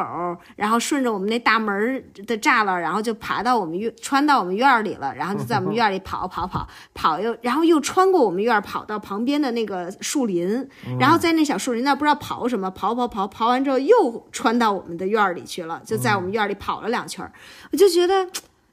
[0.56, 5.16] 然后顺着我们那大门的栅栏，然后就爬到我们院，穿到我们院里了。
[5.16, 13.31] 然后就在我们院里跑跑跑跑，又然后又穿过我们院，跑到旁边的那个树林，然后在那小树林那不知道跑什么，跑跑跑。
[13.34, 17.32] 刨完之后又穿到我们的院儿里去了，就在我们院儿里跑了两圈儿，
[17.72, 18.28] 我就觉得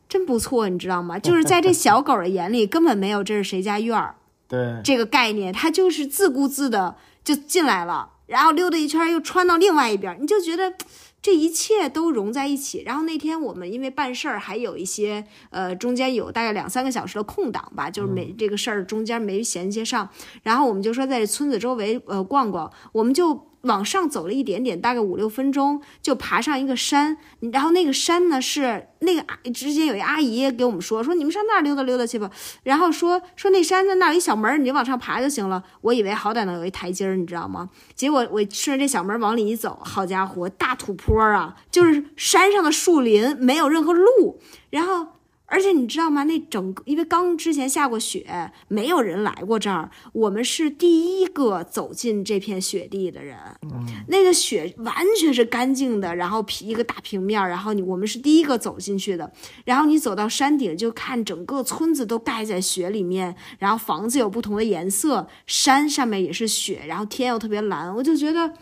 [0.09, 1.17] 真不错，你知道吗？
[1.21, 4.17] 就是在这小狗的眼里，根本没有这是谁家院儿
[4.49, 10.75] 对，这个概念，它就是自顾自的就进来了，然后溜达一圈又穿到另外一边，你就觉得。
[11.21, 12.85] 这一切都融在一起。
[12.87, 20.09] 然后那天我们因为办事儿，还有一些呃，中间有大概两三个小时的空档吧，就是没这个事儿中间没衔接上。
[20.45, 27.17] 然后我们就说在这村子周围呃逛逛，我们就往上走了一点点，大概五六分钟就爬上一个山。
[27.53, 32.31] 然后那个山呢是那个之前有一阿姨给我们说说你们上那儿溜达溜达去吧。
[32.65, 35.63] 然后说说那山在那儿有一小门，你就往上爬就行了。
[35.83, 37.69] 我以为好歹能有一台阶儿，你知道吗？
[37.95, 44.41] 结果我顺着这小门往里一走，好家伙，大土坡啊，就是山上的树林，没有任何路。
[44.71, 45.07] 然后，
[45.51, 46.25] 而且你知道吗？
[46.25, 53.37] 那整个因为刚之前下过雪，没有人来过这儿，我们是第一个走进这片雪地的人。
[54.09, 59.33] 那个雪完全是干净的，然后一个大平面，然后你我们是第一个走进去的。
[59.65, 68.53] 然后你走到山顶，就看整个村子都盖在雪里面，然后房子有不同的颜色，山上面也是雪，然后天又特别蓝，我就觉得。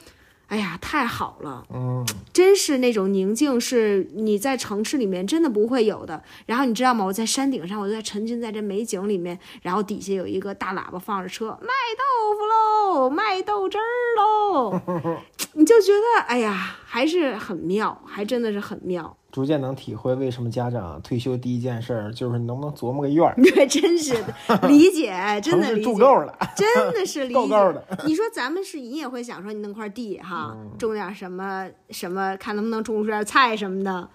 [0.48, 1.64] 哎呀，太好了！
[1.74, 6.22] 嗯，真是那种宁静，是你在城市里面真的不会有的。
[6.46, 7.04] 然后你知道吗？
[7.04, 13.82] 我在山顶上，我就在沉浸在这美景里面，然后底下有一个大喇叭放着车，卖豆腐喽，卖豆汁儿
[14.16, 14.80] 喽，
[15.54, 19.16] 你就觉得哎呀，还是很妙，还真的是很妙。
[19.36, 23.34] 逐渐能体会为什么家长退休第一件事儿就是能不能琢磨个院儿。
[23.54, 24.14] 对，真是
[24.48, 25.12] 的，理解，
[25.44, 27.34] 真的理解，住够了，真的是 理解。
[27.34, 27.86] 够够的。
[28.06, 34.08] 你说咱们是，你也会想说，你弄块地哈，种点什么什么，看能不能种出点菜什么的。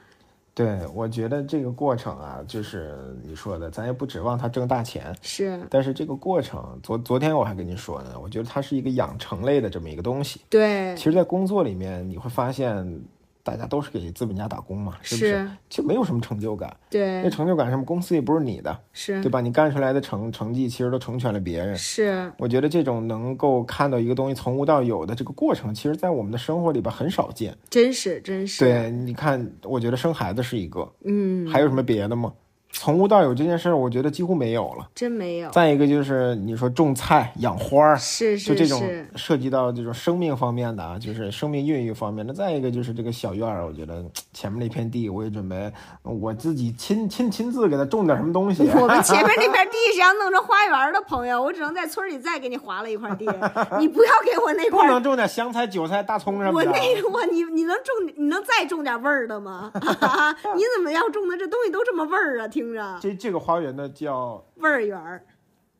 [0.55, 10.41] 对，我觉得这个过程啊，就是你说的，咱也不指望他挣大钱，是但是这个过程，昨昨天我还跟你说呢，我觉得它是一个养成类的这么一个东西。
[10.49, 12.99] 对其实，在工作里面，你会发现，
[13.43, 15.27] 大家都是给资本家打工嘛，是不是？
[15.27, 17.83] 是就没有什么成就感，对那成就感什么？
[17.83, 19.41] 公司也不是你的，是对吧？
[19.41, 21.75] 你干出来的成成绩，其实都成全了别人。
[21.75, 27.57] 是我觉得这种能够看到一个东西从无到有的这个过程，其实在我们的生活里边很少见。
[27.69, 32.33] 真是真是对，你看，我觉得生孩子是一个，嗯，还有什么别的吗？
[32.73, 34.89] 从无到有这件事儿，我觉得几乎没有了。
[34.95, 42.33] 真没有再一个就是你说种菜、养花儿，是就是这种是涉及到这种生命方面的啊，就是生命孕育方面的。
[42.33, 44.03] 再一个就是这个小院儿，我觉得
[44.33, 48.63] 前面那片地，我也准备我自己亲亲亲自给它种点什么东西。
[48.73, 53.25] 我们 前面那片地是要弄成花园的朋友，我只能在村里再给你划了一块地，
[53.79, 54.91] 你不要给我那块不。
[54.91, 56.71] 能种点香菜、韭菜、大葱什么我的。
[56.71, 59.71] 那我你你能种你能再种点味儿的吗？
[59.75, 62.47] 你怎么要种的这东西都这么味儿啊？
[62.61, 65.23] 听着这这个花园呢叫味儿园儿，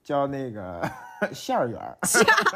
[0.04, 0.82] 叫那个
[1.32, 1.98] 馅儿园儿，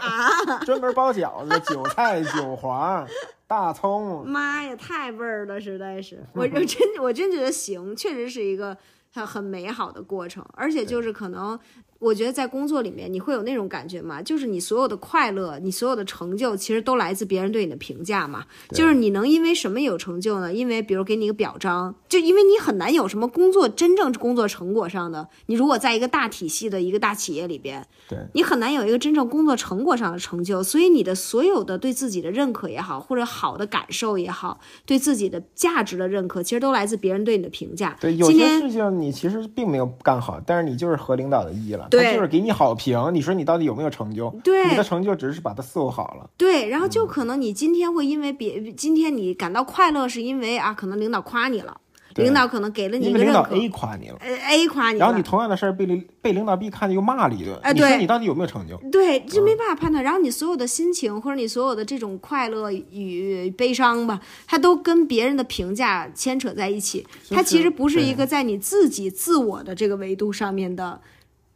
[0.66, 3.08] 专门包饺子，韭菜、 韭黄、
[3.48, 4.28] 大葱。
[4.28, 8.76] 妈呀，太味儿了，实在是，我我真我真觉得行，确实是一个
[9.14, 11.60] 很很美好的过程，而且就是可能。
[12.00, 14.22] 我觉得在工作里面，你会有那种感觉吗？
[14.22, 18.46] 就是你所有的快乐，你所有的成就，其实都来自别人对你的评价嘛。
[18.72, 20.54] 就是你能因为什么有成就呢？
[20.54, 25.28] 因为比如给你一个表彰，就因为你很难有什么工作真正工作成果上的。
[25.48, 37.98] 你如果在一个大体系的一个大企业里边，对，你很难有一个真正工作成果上的成就，所以你的所有的对自己的认可也好，或者好的感受也好，对自己的价值的认可，其实都来自别人对你的评价。
[38.00, 43.12] 对，有些事情你其实并没有干好，但是你就是合领导的意了，对他就是给你好评。
[43.14, 44.30] 你说你到底有没有成就？
[44.44, 46.30] 对你的成就只是把它伺候好了。
[46.38, 51.78] 对，然后就可能你今天会因为别，今天你感到快乐，是因为啊，可能领导夸你了，
[52.16, 58.78] 领导可能给了你一因为领导个认可 A 夸你了，呃，A 夸你了，然后你同样的事儿被领被领导 B 看见又骂了一顿，哎你说对你到底有没有成就？
[58.90, 60.04] 对，这没办法判断。
[60.04, 67.06] 然后你所有的心情或者你所有的这种快乐与悲伤吧，它都跟别人的评价牵扯在一起。
[67.30, 71.00] 它其实不是一个在你自己自我的这个维度上面的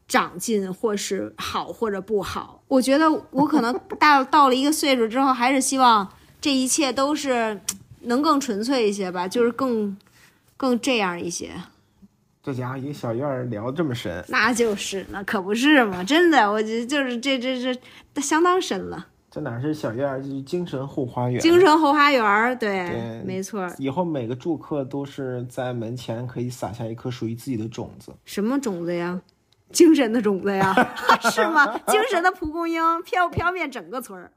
[0.09, 2.61] 长进，或是好或者不好。
[2.67, 6.05] 我觉得我可能到到了一个岁数之后，还是希望
[6.41, 7.61] 这一切都是
[8.01, 9.95] 能更纯粹一些吧，就是更
[10.57, 11.51] 更这样一些。
[12.41, 16.03] 这家伙一个小院儿聊这么深，那就是，那可不是嘛！
[16.03, 17.61] 真的，我觉得就是这这
[18.13, 19.05] 这相当深了。
[19.29, 21.39] 这哪是小院儿，就是精神后花园。
[21.39, 23.75] 精神后花园儿，对，对没错儿。
[23.77, 28.11] 以后每个住客都是在门前可以撒下一颗属于自己的种子。
[28.25, 29.21] 什么种子呀？
[29.71, 30.73] 精神的种子呀，
[31.31, 31.77] 是吗？
[31.87, 34.31] 精神的蒲公英飘飘遍整个村儿。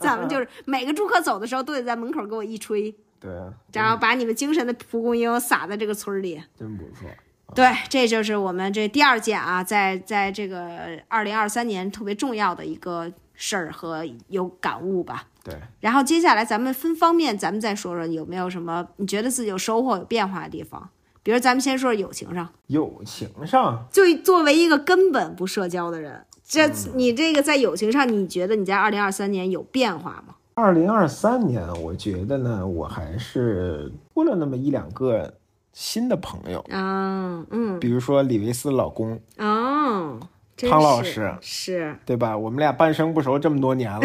[0.00, 6.42] 咱们就是每个住客走的时候都得在门口给我一吹，对啊，然后把你们精神的蒲公英撒在这个村儿里。
[6.58, 7.08] 真不错。
[7.54, 15.24] 对，这就是我们这第二件啊，在在这个二零二三年特别重要的一个事儿和有感悟吧。
[15.44, 20.88] 对，然后接下来咱们分方面，咱们再说说有没有什么你觉得自己有收获、有变化的地方。
[21.24, 30.34] 比如咱们先说说友情上，友情上，就作为一个根本不社交的人，这你这个在友情上，你觉得你在二零二三年有变化吗？
[30.52, 35.34] 二零二三年，我觉得呢，我还是多了那么一两个
[35.72, 40.20] 新的朋友，啊，嗯，比如说李维斯老公，哦，
[40.54, 42.36] 真汤老是师是，对吧？
[42.36, 44.00] 我们俩半生不熟这么多年了，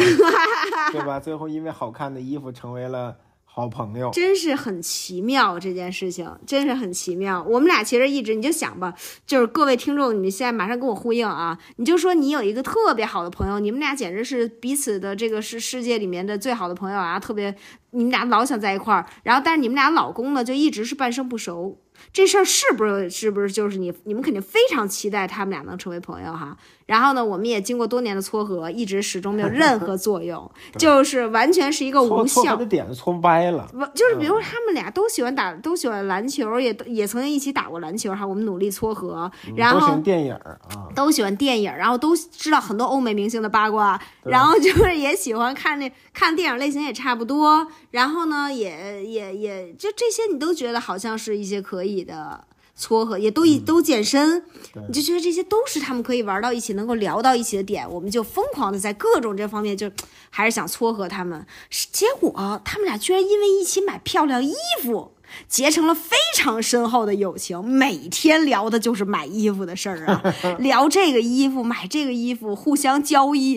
[0.92, 1.20] 对吧？
[1.20, 3.16] 最后因为好看的衣服成为了
[3.60, 4.10] 好朋友。
[4.12, 7.44] 真是很奇妙这件事情，真是很奇妙。
[7.44, 8.94] 我们俩其实一直，你就想吧，
[9.28, 11.58] 就是各位听众，你现在马上跟我呼应啊！
[11.76, 17.54] 你就说你有一个特别好的朋友，你们俩简直是彼此的这个是世界里面的最好的朋友啊，特别
[17.92, 21.82] 你们俩老想在一块儿，然后但是你们俩老公呢就一直是半生不熟。
[22.14, 26.56] 这事儿是不是是不是就是你你们肯定非常期待他们俩能成为朋友哈？
[26.90, 32.56] 然后呢，我们也经过多年的撮合，一直始终没有 任何作用，就是完全是一个无效。
[32.56, 38.26] 的点子搓歪了，不就是比如说他们俩都喜欢打，都喜欢篮球，也也曾经一起打过篮球哈。
[38.26, 40.58] 我们努力撮合，然后都喜欢电影啊，
[40.96, 52.46] 都喜欢电影，然后都知道很多欧美明星的八卦，然后就是也喜欢看那看电影类型也差不多，然后呢也也也就这些你都觉得好像是一些可以的。
[52.80, 54.42] 撮合也都一都健身，
[54.88, 59.92] 你就觉得这些都是他们可以玩到一起、能够聊到一起的点，我们就疯狂的在各种这方面就
[60.30, 61.46] 还是想撮合他们。
[61.92, 62.32] 结果
[62.64, 65.12] 他们俩居然因为一起买漂亮衣服，
[65.50, 70.24] 结成了非常深厚的友情，每天聊的就是买衣服的事儿啊，
[70.60, 73.56] 聊这个衣服，买这个衣服，互相交易，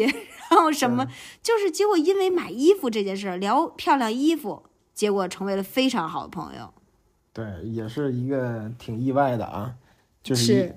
[0.50, 1.06] 然后什么，
[1.40, 6.74] 就是结果因为买衣服这件事，聊漂亮衣服，结果成为了非常好的朋友。
[7.32, 9.74] 对，也是一个挺意外的啊，
[10.22, 10.74] 就是是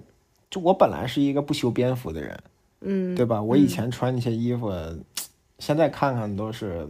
[0.49, 2.39] 就我本来是一个不修边幅的人，
[2.81, 3.41] 嗯，对吧？
[3.41, 4.71] 我以前穿那些衣服，
[5.59, 6.87] 现在看看都是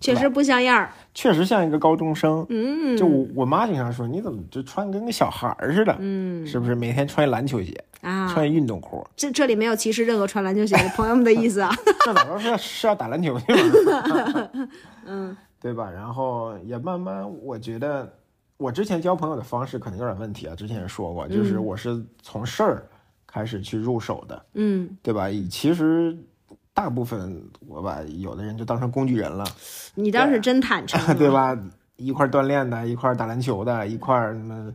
[0.00, 0.90] 确实不像样儿。
[1.14, 2.44] 确实像一个高中生。
[2.48, 5.94] 嗯，就我我妈经常说，你怎么就穿跟个小孩儿似的？
[5.98, 9.06] 嗯是不是每天穿篮球鞋，啊，穿运动裤？
[9.14, 11.70] 这这里没有歧视任何穿篮球鞋的朋友们的意思啊。
[12.04, 14.50] 这早说是要是要打篮球去吗？
[15.04, 15.88] 嗯对吧？
[15.90, 18.12] 然后也慢慢，我觉得
[18.62, 20.54] 我之前交朋友的方式可能有点问题啊。
[20.54, 22.86] 之前也说过，就是我是从事儿
[23.26, 25.28] 开始去入手的，嗯，对吧？
[25.50, 26.16] 其实
[26.72, 29.44] 大部分我把有的人就当成工具人了，
[29.94, 31.30] 你倒是真坦诚、啊， 对？
[31.30, 31.58] 吧？
[31.96, 34.72] 一块儿锻炼的，一块儿打篮球的，一块儿什么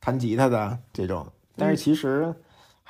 [0.00, 2.32] 弹吉他的这种，但是其实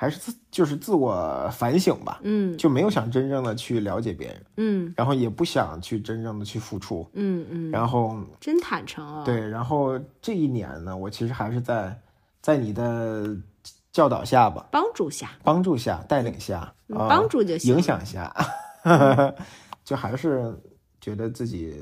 [0.02, 2.58] 还是自就是自我反省吧，嗯。
[2.58, 4.92] 就没有想真正的去了解别人，嗯。
[4.96, 11.96] 然后也不想去真正的去付出，嗯嗯，然后真坦诚啊。，对，然后这一年呢，我其实还是在
[12.40, 13.36] 在你的
[13.92, 17.76] 教导下吧，帮助下，帮助下、带领下，帮助就行。
[17.76, 18.34] 影响下，
[19.86, 20.52] 就还是
[21.00, 21.76] 觉得自己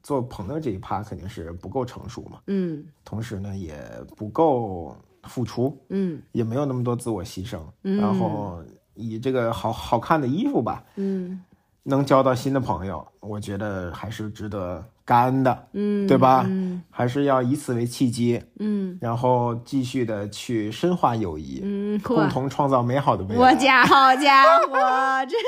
[0.00, 2.86] 做朋友这一趴肯定是不够成熟嘛，嗯。
[3.04, 3.76] 同时呢也
[4.16, 6.20] 不够付出，嗯。
[6.32, 7.98] 也没有那么多自我牺牲，嗯。
[8.00, 8.62] 然后
[8.94, 11.42] 以这个好好看的衣服吧，嗯。
[11.86, 16.44] 能交到新的朋友，我觉得还是值得感恩的，嗯，对吧？
[16.48, 16.82] 嗯。
[16.90, 18.96] 还是要以此为契机，嗯。
[19.02, 23.40] 然后继续的去深化友谊，嗯，共同创造美好的未来。
[23.40, 23.54] 我来。
[23.54, 24.78] 家好家伙，
[25.28, 25.38] 真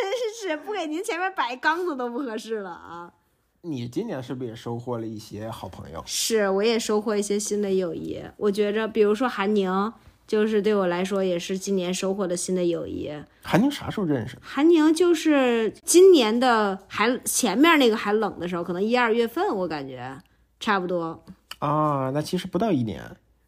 [0.43, 3.11] 是不给您前面摆缸子都不合适了啊！
[3.69, 6.01] 你今年是不是也收获了一些好朋友？
[6.07, 8.23] 是，我也收获一些新的友谊。
[8.37, 9.93] 我觉着，比如说韩宁，
[10.27, 13.11] 就是对我来说也是今年收获的新的友谊。
[13.43, 14.39] 韩宁啥时候认识？
[14.41, 20.17] 韩宁就是今年的还前面那个还冷的时候，可能一二月份，我感觉
[20.61, 21.25] 差不多
[21.59, 23.03] 啊，那其实不到一年。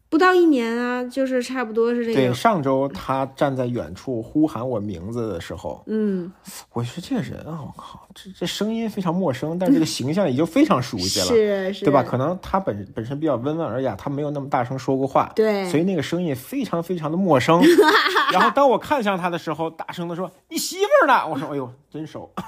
[0.09, 6.31] 不到一年啊，就是差不多是这个对，上周他站在远处呼喊我名字的时候，嗯，
[6.73, 12.01] 我说这人啊，我靠，这这声音非常陌生，但这个形象已经非常熟悉了， 是是，对吧？
[12.01, 17.61] 可能他本本身比较温文尔雅，他没有那么大声说过话，对所以那个声音非常非常的陌生。
[18.33, 22.31] 然后当我看向他的时候，大声的说：“你媳妇儿呢？”我说：“哎呦，真熟。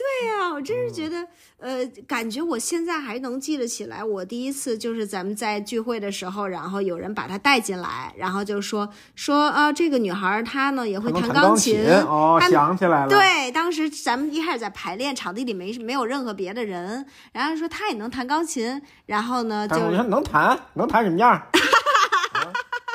[0.00, 1.26] 对呀、我真是觉得，
[1.58, 21.40] 呃，感觉我现在还能记得起来，我第一次就是咱们在聚会的时候，然后有人把她带进来，然后就说说啊，这个女孩儿她呢也会弹钢琴哦，她想起来了，对，当时咱们一开始在排练，场地里没没有任何别的人，然后说她也能弹钢琴，然后呢就能弹，能弹什么样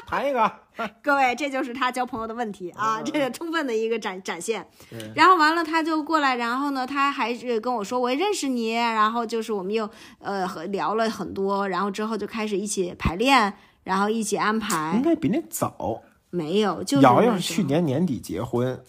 [0.06, 0.52] 弹一个。
[1.02, 4.68] 各位，这就是他交朋友的问题啊，嗯这个充分的一个展展现。
[5.16, 9.90] 然后完了，他就过来，然后呢，他还是跟我说我也认识你，然后就是我们又
[10.20, 15.02] 呃和聊了很多，然后之后就开始一起排练，然后一起安排应。
[15.02, 16.02] 该比那早。
[16.30, 18.84] 没有，就是瑶瑶是那时候去年年底结婚，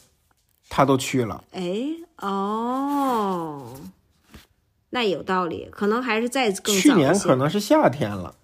[0.69, 1.45] 他都去了。
[1.53, 3.63] 哎哦，
[4.91, 8.35] 那有道理，可能还是再更去年可能是夏天了，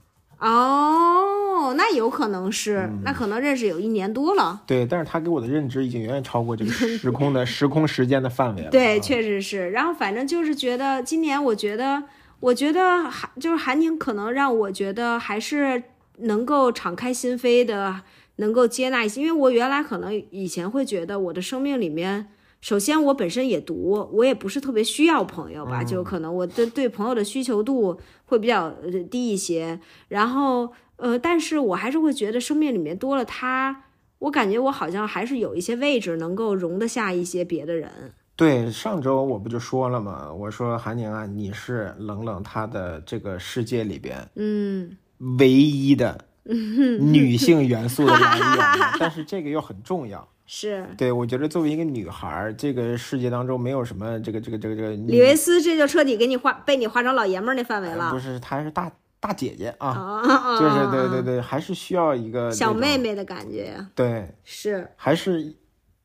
[0.42, 4.62] 哦，那有可能是，嗯那可能认识有一年多了。
[4.66, 8.70] 对，但是他给我的认知已经远远超过这个 时空的时空时间的范围了。
[8.70, 9.70] 对，啊确实是。
[9.70, 12.02] 然后反正就是觉得今年，我觉得，
[12.40, 15.82] 我觉得韩就是韩宁，可能让我觉得还是
[16.18, 18.00] 能够敞开心扉的，
[18.36, 19.20] 能够接纳一些。
[19.20, 22.28] 因为我原来可能以前会觉得我的生命里面。
[22.62, 29.80] 首先，我本身也独，我也不是特别需要朋友吧，就可能我对对朋友的需求度会比较呃低一些。
[30.06, 33.84] 然后，呃，但是我还是会觉得生命里面多了他，
[34.20, 37.90] 我感觉我好像还是有一些位置能够容得下一些别的人。
[38.36, 40.32] 对，上周我不就说了吗？
[40.32, 44.96] 我说韩宁啊，你是冷冷他的这个世界里边嗯，
[45.38, 48.62] 唯一的 女性元素的男友，
[49.00, 50.28] 但是这个又很重要。
[50.54, 60.60] 是对，我觉得作为一个女孩儿，这个世界当中没有什么这个这个这个这个李维斯，这就彻底给你划被你划成老爷们儿那范围呃了不是，她是大大姐姐啊，啊！
[60.60, 65.54] 就是对对对，还是需要一个小妹妹的感觉对，是，还是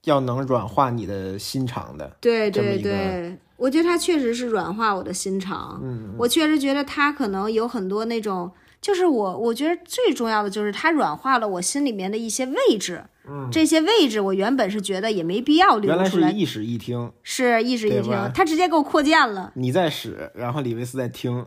[0.06, 2.16] 要能软化你的心肠的。
[2.22, 5.78] 对对对，我觉得他确实是软化我的心肠。
[5.84, 13.04] 嗯，我确实觉得他可能有很多那种，就是我我觉得最重要的就是他软化了我心里面的一些位置。
[13.30, 19.52] 嗯，这些位置我原本是觉得也没必要原来留出来，是一室一厅，是一室一厅，他直接给我扩建了。
[19.56, 21.46] 你在使，然后李维斯在听，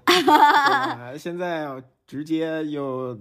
[1.19, 1.69] 现在
[2.07, 3.19] 直接又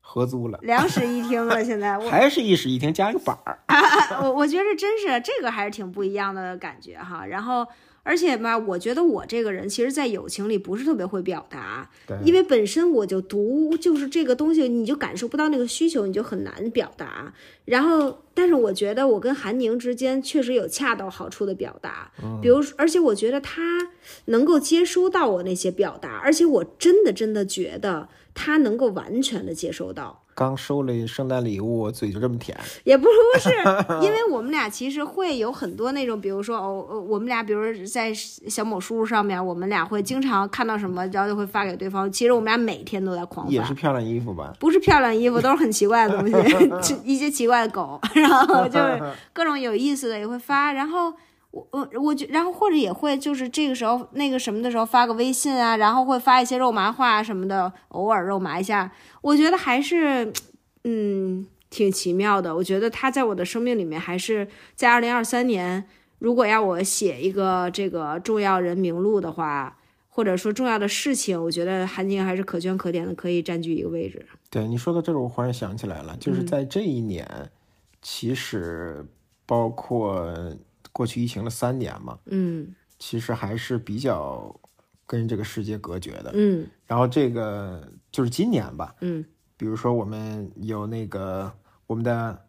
[0.00, 1.64] 合租了，两室一厅了。
[1.64, 3.58] 现在 我还是一室一厅加一个板儿。
[4.22, 7.26] 我我觉得真是这个还是挺不一样的感觉哈。
[7.26, 7.66] 然后
[8.04, 17.32] 而且吧，我觉得我这个人其实，在友情里不是特别会表达，对，因为本身我就读就是这个东西，你就感受不到那个需求，你就很难表达。
[17.64, 23.62] 然后，但是我觉得我跟韩宁之间确实有恰到好处的表达，比如，而且我觉得他
[24.26, 30.23] 能够接收到我那些表达，而且我真的真的觉得他能够完全的接收到。
[30.34, 32.58] 刚收了圣诞礼物，嘴就这么甜。
[32.84, 33.06] 也不
[33.38, 33.50] 是，
[34.02, 42.10] 因为我们俩其实会有很多那种，比如说哦，呃我们俩比如在小某书上面，我们俩会经常看到什么，然后就会发给对方。
[42.10, 43.74] 其实我们俩每天都在狂发也是。
[43.74, 44.52] 漂亮衣服吧？
[44.58, 46.26] 不是漂亮衣服，都是很奇怪的东
[46.82, 51.12] 西， 一些奇怪的狗，然后就是 各种有意思的也会发，然后
[51.54, 58.90] 我我我觉，然后或者也会就是这个时候那个什么的时候发个微信啊，然后会发一些肉麻话什么的，偶尔肉麻一下，
[59.22, 60.32] 我觉得还是
[60.82, 62.54] 嗯挺奇妙的。
[62.56, 65.84] 我觉得他在我的生命里面还是在二零二三年，
[66.18, 69.78] 如果要我写一个这个重要人名录的话。
[70.16, 74.24] 或者说重要的事情，我觉得韩宁还是可圈可点的，可以占据一个位置。
[74.48, 77.26] 对你说到这个，我忽然想起来了，就是嗯在这一年，
[78.00, 79.04] 其实
[79.44, 80.32] 包括
[80.94, 84.54] 过去疫情了三年嘛，嗯其实还是比较
[85.04, 86.30] 跟这个世界隔绝的。
[86.32, 86.66] 嗯。
[86.86, 89.22] 然后这个就是今年吧，嗯。
[89.56, 91.52] 比如说我们有那个
[91.86, 92.46] 我们的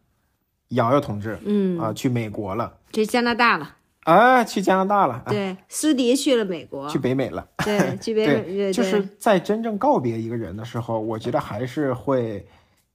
[0.69, 6.87] 瑶瑶同志嗯，啊、去美国了，去加拿大了，啊，去加拿大了，啊、对，思迪去了美国。
[6.89, 7.47] 去，北美了。
[7.63, 8.73] 对， 去北美，对。
[8.73, 12.45] 就是在真正告别一个人的时候，我觉得还是会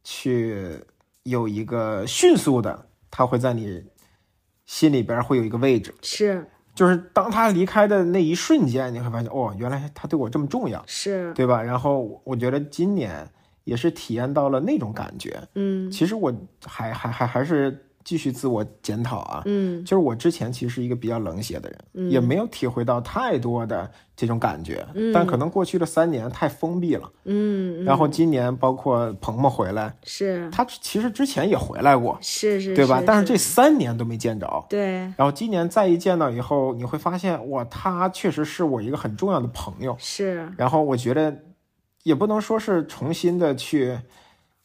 [0.02, 0.76] 去
[1.22, 3.82] 有一个迅速的，他会在你
[4.70, 5.92] 心里边会有一个位置。
[6.00, 6.46] 是
[6.76, 11.60] 就是当他离开的那一瞬间，你会发现，哦，原来他对我这么重要，是，对吧？
[11.60, 13.28] 然后我觉得今年
[13.64, 15.42] 也是体验到了那种感觉。
[15.56, 16.32] 嗯其实我
[16.64, 19.84] 还还还还是继续自我检讨啊，嗯。
[19.84, 27.10] 就是我之前其实是一个比较冷血的人，也没有体会到太多的这种感觉，但可能过去的三年太封闭了。
[27.24, 30.48] 嗯，然后今年包括鹏鹏回来，是。
[30.50, 33.02] 他其实之前也回来过，是是，对吧？
[33.06, 33.32] 但是是。
[33.32, 34.66] 这三年都没见着。
[34.68, 34.98] 对。
[35.16, 39.94] 然后今年再一见到以后，你会发现，哇，他确实是我一个很重要的朋友。
[39.98, 40.50] 是。
[40.56, 41.34] 然后我觉得，
[42.02, 43.98] 也不能说是重新的去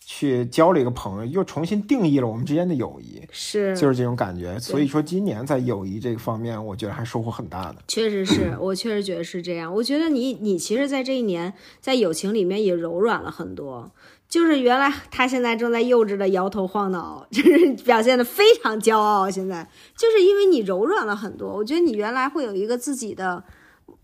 [0.06, 4.60] 去交了一个朋友，又重新定义了我们之间的友谊，是，就是这种感觉。
[4.60, 7.78] 所以说，今年在友谊这个方面，我觉得还收获很大的。
[7.88, 9.74] 确实是 我确实觉得是这样。
[9.74, 13.92] 我觉得你你其实，在这一年在友情里面也柔软了很多。
[14.28, 19.30] 就是原来他现在正在幼稚的摇头晃脑， 就是表现的非常骄傲。
[19.30, 23.44] 现在就是因为你柔软了很多，我觉得你原来会有一个自己的，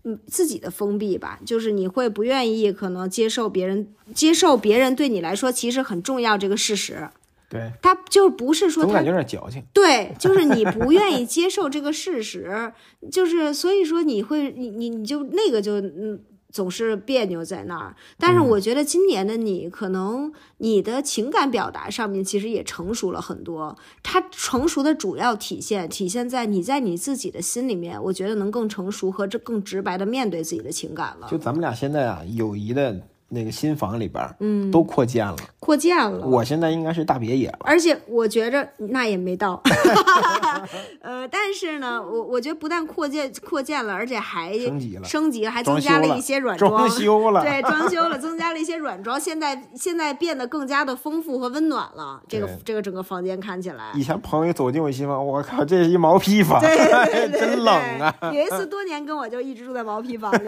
[0.04, 7.08] 嗯，自己的封闭吧，就是你会不愿意可能接受别人，接受别人对你来说其实很重要这个事实。
[7.48, 9.62] 对，他就不是说他总感觉有点矫情。
[9.74, 12.72] 对，就是你不愿意接受这个事实，
[13.12, 16.18] 就是所以说你会你你你就那个就嗯
[16.52, 17.96] 总是别扭在那儿。
[18.16, 23.76] 但是我觉得今年的你，可能你的情感表达上面其实也成熟了很多。
[24.02, 33.00] 它成熟的主要体现体现在你在你自己的心里面，我觉得能更成熟和这更直白的面对自己的情感了，就咱们俩现在啊，友谊的
[33.34, 35.36] 那个新房里边，嗯，都扩建了。
[35.58, 36.26] 扩建了。
[36.26, 37.58] 我现在应该是大别野了。
[37.60, 39.60] 而且我觉着那也没到，
[41.00, 52.20] 呃，但是呢，我我觉得不但扩建扩建了，而且还升级了升级了，还增加了一些软装，装修了对，装修了，增加了一些软装，现在现在变得更加的丰富和温暖了。
[52.28, 58.14] 这个这个整个房间看起来，以前朋友走进我新房，我靠，这是一毛坯房，对对对，真冷啊！
[58.32, 60.38] 有一次多年跟我就一直住在毛坯房里，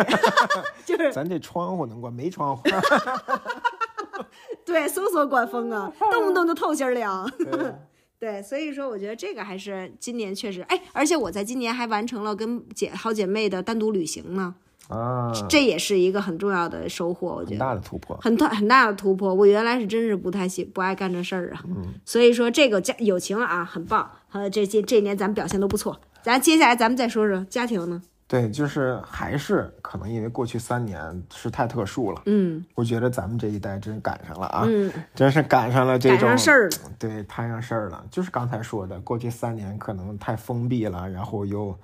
[0.85, 2.63] 就是咱这窗户能关，没窗户。
[4.65, 7.31] 对搜索管风啊， 动不动就透心儿凉。
[7.39, 7.75] 对
[8.19, 14.55] 对，所以说我觉得这个还是今年确实，哎，而且我在今年还完成了跟姐好姐妹的单独旅行呢，
[14.89, 17.65] 啊，这也是一个很重要的收获，我觉得很得。
[17.67, 18.17] 大的突破。
[18.23, 21.63] 很大很大的突破，我原来是真是不太喜不爱干这事儿啊，
[22.07, 38.05] 所以说这个家友情啊很棒，呃这这这年咱们表现都不错，咱接下来咱们再说说家庭呢，对，就是还是可能因为过去三年是太特殊了，嗯我觉得咱们这一代真赶上了啊，嗯，真是赶上了这赶种上事儿了，对，摊上事儿了。
[38.11, 41.79] 就是刚才说的，过去三年可能太封闭了，然后又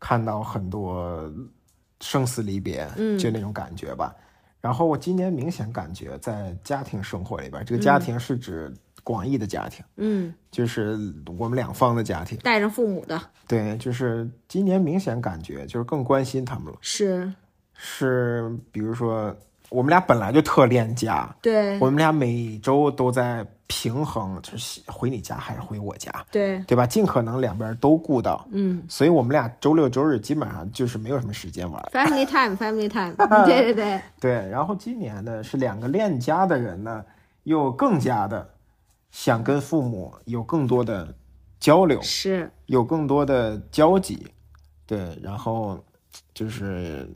[0.00, 1.32] 看到很多
[2.00, 4.14] 生死离别，嗯就那种感觉吧。
[4.60, 8.74] 然后我今年明显感觉在家庭生活里边，这个家庭是指
[9.04, 10.98] 广义的家庭，嗯，就是
[11.38, 12.36] 我们两方的家庭。
[12.38, 16.78] 带着父母的对，就是今年明显感觉就是更关心他们了。
[16.80, 17.30] 是，
[17.74, 19.36] 是比如说
[19.68, 26.86] 我们俩本来就特恋家，对我们俩每周都在平衡，就是回你家还是回我家，对，对吧？
[26.86, 31.82] 尽可能两边都顾到，嗯所以我们俩周六周日基本上就是没有什么时间玩。
[31.92, 37.04] ，family time，family time， 对对对，对，然后今年呢是两个恋家的人呢，
[37.42, 38.48] 又更加的
[39.14, 41.14] 想跟父母有更多的
[41.60, 44.26] 交流，是，有更多的交集，
[44.84, 45.82] 对，然后
[46.34, 47.08] 就是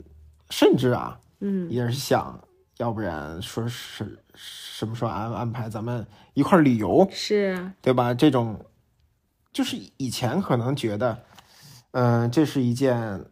[0.49, 2.41] 甚至啊，嗯也是想
[2.77, 8.13] 要不然说是什么时候安安排咱们一块儿旅游，是，对吧？
[8.13, 8.65] 这种
[9.51, 11.21] 就是以前可能觉得，
[11.91, 13.25] 嗯、这是一件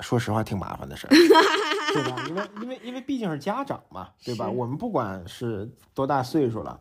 [0.00, 1.10] 说实话挺麻烦的事儿，
[1.94, 2.24] 对吧？
[2.28, 4.50] 因为因为因为毕竟是家长嘛，对吧？
[4.50, 6.78] 我们不管是多大岁数了，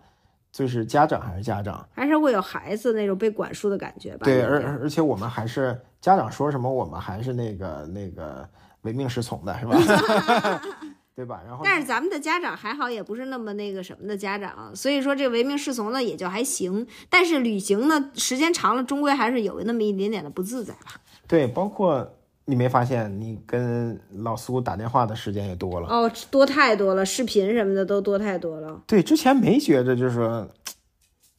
[0.51, 4.25] 就是家长还是家长，还是会有孩子那种被管束的感觉吧？
[4.25, 8.47] 对，而而而且我们还是家长说什么，我们还是那个那个
[8.81, 9.77] 唯命是从的，是吧？
[11.13, 11.41] 对吧？
[11.45, 16.87] 然后但是咱们的家长还好，也不是那么那个什么的家长，所以说这唯命是从呢也就还行。
[17.09, 20.95] 但是旅行呢，时间长了，终归还是有那么一点点的不自在吧。
[21.27, 25.87] 对，包括你没发现，你跟老苏打电话的时间也多了。
[25.87, 28.81] 哦，多太多了，视频什么的都多太多了。
[28.87, 30.47] 对，之前没觉着，就是说，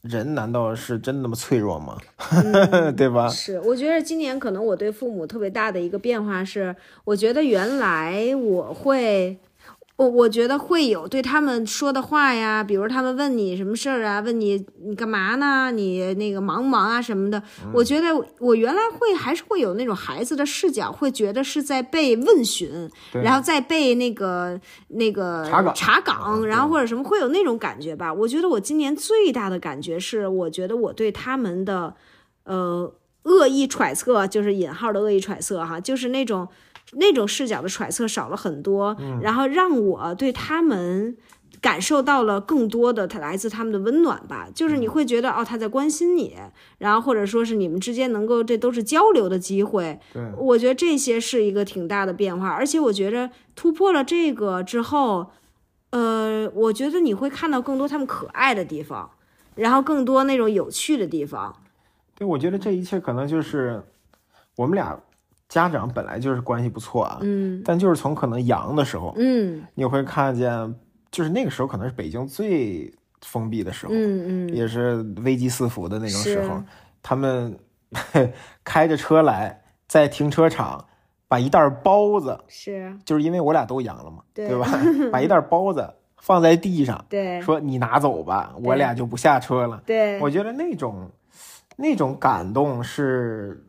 [0.03, 1.99] 人难道是真那么脆弱吗？
[2.97, 3.29] 对吧？
[3.29, 6.75] 是，我觉得今年可能我对父母特别大的一个变化是，
[7.05, 9.39] 我觉得原来我会。
[10.03, 15.71] 我我觉得会有对他们说的话呀，比如他们问你什么事儿啊，问你你干嘛呢？
[15.71, 17.41] 你那个忙不忙啊什么的。
[17.73, 18.09] 我觉得
[18.41, 28.13] 我原来会还是会有那种孩子的视角，会觉得是在被问询，然后再被那个那个查岗查岗，嗯然后或者什么会有那种感觉吧。
[28.13, 31.95] 我觉得我今年最大的感觉是，我觉得我对他们的
[32.43, 32.93] 呃
[33.23, 36.49] 恶意揣测，就是引号的恶意揣测哈，就是那种
[36.93, 41.17] 那种视角的揣测少了很多，然后让我对他们。
[41.61, 46.35] 感受到了更多的他来自他们的温暖吧，就是你会觉得哦他在关心你，
[46.79, 55.31] 然后或者说是你们之间能够这都是交流的机会，对，我觉得这些是一个挺大的变化，而且我觉着突破了这个之后，
[55.91, 59.09] 呃，我觉得你会看到更多他们可爱的地方，
[59.55, 61.55] 然后更多那种有趣的地方。
[62.17, 63.81] 对，我觉得这一切可能就是
[64.57, 65.01] 我们俩
[65.53, 67.61] 家长本来就是关系不错啊，嗯。
[67.63, 69.63] 但就是从可能阳的时候，嗯。
[69.75, 70.75] 你会看见，
[71.11, 72.91] 就是那个时候可能是北京最
[73.21, 76.63] 封闭的时候，嗯嗯，也是危机四伏的那种时候，
[77.03, 77.55] 他们
[78.65, 80.83] 开着车来，在停车场
[81.29, 82.97] 把一袋包子，是。
[83.05, 84.59] 就是因为我俩都阳了嘛，对。
[84.59, 84.67] 吧？
[85.13, 85.87] 把一袋包子
[86.17, 87.43] 放在地上，对。
[87.43, 89.83] 说你拿走吧，我俩就不下车了。
[89.85, 91.11] 对，我觉得那种
[91.77, 93.63] 那种感动是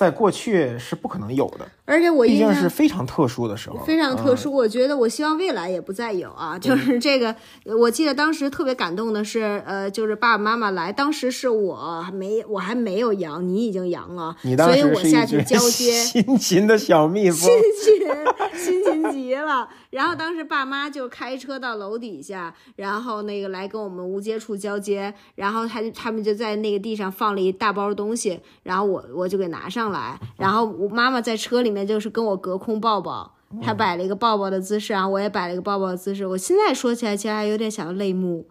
[0.00, 6.56] 在过去是不可能有的，而且我毕竟印象是非常特殊的时候，非常特嗯殊，我觉得我希望未来也不再有啊。
[6.56, 7.34] 就是这个，
[7.64, 15.90] 我记得当时特别感动的是，呃，就是爸爸妈妈来，当时是我没我还没有阳，你已经阳了，你当所以我下去交接。
[16.04, 17.58] 辛勤的小蜜蜂， 辛
[17.98, 19.68] 勤，辛勤极了。
[19.90, 33.36] 然后当时爸妈就开车到楼底下，然后那个来跟我们无接触交接，然后他就他们就在那个地上放了一大包东西，然后我我就给拿上来，然后我妈妈在车里面就是跟我隔空抱抱。
[33.60, 36.24] 他摆了一个抱抱的姿势，然后我也摆了一个抱抱的姿势。
[36.24, 38.46] 我现在说起来，其实还有点想要泪目，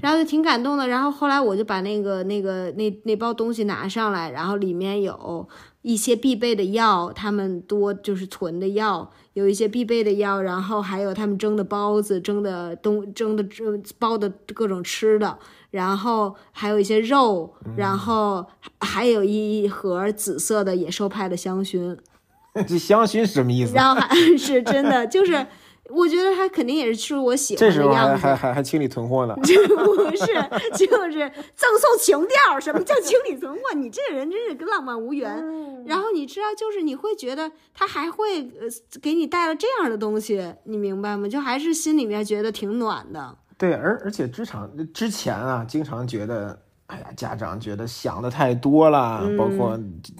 [0.00, 0.86] 然后就挺感动的。
[0.86, 5.48] 然后后来我就把那个那个那那包东西拿上来，然后里面有
[5.82, 15.36] 一些必备的药，他们多就是存的药，有一些必备的药，然后还有他们蒸的包子、蒸的东、蒸的蒸包的各种吃的，
[15.72, 18.46] 然后还有一些肉，然后
[18.78, 21.98] 还有一盒紫色的野兽派的香薰，
[22.66, 23.74] 这香薰是什么意思？
[23.74, 25.46] 然后还是真的就是。
[25.90, 29.44] 我觉得他肯定也是我喜这时候还欢的样子，还还还清理囤货呢， 不
[30.16, 30.26] 是，
[30.78, 32.58] 就是 赠送情调。
[32.58, 33.60] 什么叫清理存货？
[33.76, 35.30] 你这个人真是跟浪漫无缘。
[35.36, 38.66] 嗯然后你知道，就是你会觉得他还会呃
[39.02, 41.28] 给你带了这样的东西，你明白吗？
[41.28, 43.36] 就还是心里面觉得挺暖的。
[43.58, 49.78] 对，而而且职场之前啊，经常觉得，哎呀，家长觉得想的太多了，包括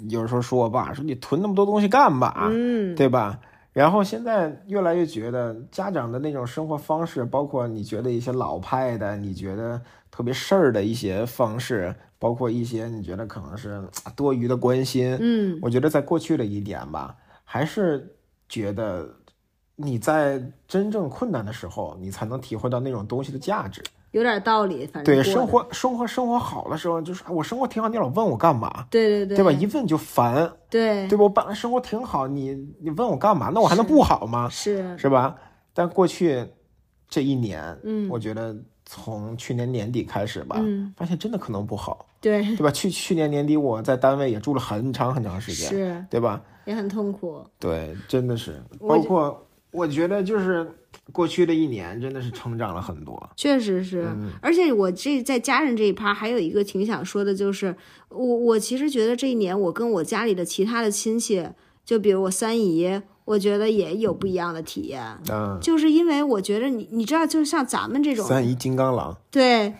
[0.09, 3.39] 有时候说我爸说你囤那么多东西干嘛，嗯，对吧？
[3.73, 13.71] 然后现在越来越觉得家长的那种生活方式，包括你觉得一些老派的，你觉得特别事儿的一些方式，包括一些你觉得可能是
[14.05, 18.17] 啊多余的关心，嗯，我觉得在过去的一点吧，还是
[18.49, 19.07] 觉得
[19.77, 23.83] 你在真正困难的时候，你才能体会到那种东西的价值。
[24.15, 24.87] 有点道理。
[24.87, 29.53] 反正对，生活生活生活好的时候，就是啊我生活挺好，你老问我干嘛，对对对，对吧？
[29.53, 31.25] 一问就烦，对对吧？
[31.25, 33.51] 我本来生活挺好，你你问我干嘛？
[33.53, 34.49] 那我还能不好吗？
[34.49, 35.35] 是，是吧？
[35.75, 36.47] 但过去
[37.09, 38.57] 这一年，嗯我觉得
[38.87, 42.71] 从去年年底开始吧，嗯，发现真的可能不好，对，对吧？
[42.71, 46.41] 去去年年底我在单位也住了很长很长时间，是对吧？
[46.65, 47.45] 也很痛苦。
[47.59, 49.45] 对，真的是，包括
[49.75, 50.66] 我觉得就是
[51.12, 53.31] 过去的一年真的是成长了很多。
[53.37, 57.75] 确实是，嗯而且我这在家人这一趴还有一个挺想说的，就是
[58.09, 61.45] 我我其实觉得这一年我跟我家里的其他的亲戚，
[61.85, 65.03] 就比如我三姨，我觉得也有不一样的体验。
[65.29, 69.75] 嗯，就是因为我觉得你你知道，就是像咱们这种三姨金刚狼，对，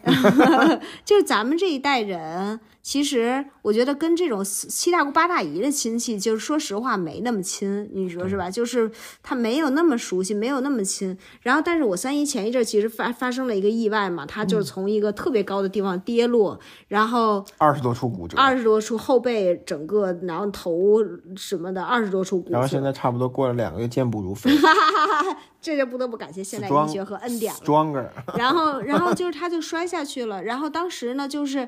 [1.05, 8.51] 就是咱们这一代人，其实我觉得跟这种七大姑八大姨的亲戚，就是说实话没那么亲，你说是吧？
[8.51, 8.91] 就是
[9.23, 11.17] 他没有那么熟悉，没有那么亲。
[11.41, 20.99] 然后，但是我三姨前一阵儿其实发发生了一个意外嘛，她就是从一个特别高的地方跌落，然后二十多处骨折，二十多处后背整个，然后头
[21.37, 24.51] 什么的二十多处骨折然后现，在差不多过了两个月健步如飞
[25.59, 27.61] 这就不得不感谢现代医学和恩典了。
[27.65, 28.07] ，stronger，
[28.37, 30.43] 然后，然后就是他就摔下去了。
[30.43, 31.67] 然后当时呢，就是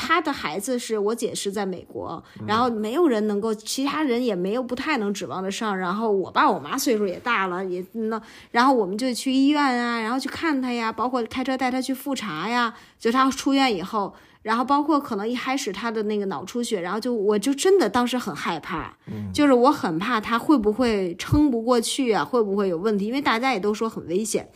[0.00, 5.76] 他的孩子是我姐是在美国，然后没有人能够，其他人也没有不太能指望得上。
[5.76, 8.22] 然后我爸我妈岁数也大了，也那，
[8.52, 12.72] 然后我们就去医院啊，然后去看他呀，包括开车带他去复查呀。
[12.96, 14.14] 就他出院以后。
[14.40, 18.96] 然后包括可能一开始他的那个脑出血，然后就我就真的当时很害怕，
[19.34, 23.06] 就是我很怕他会不会撑不过去啊，会不会有问题？
[23.06, 24.48] 因为大家也都说很危险。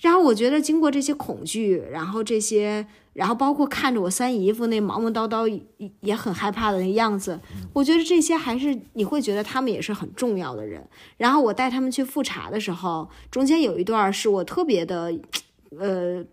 [0.00, 2.86] 然后我觉得经过这些恐惧，然后这些，
[3.16, 7.40] 然后包括看着我三姨夫那忙忙叨叨也也很害怕的那样子，
[7.72, 10.86] 我觉得这些还是你会觉得他们也是很重要的人。
[11.16, 15.12] 然后我带他们去复查的时候，中间有一段是我特别的。
[15.80, 16.24] 呃，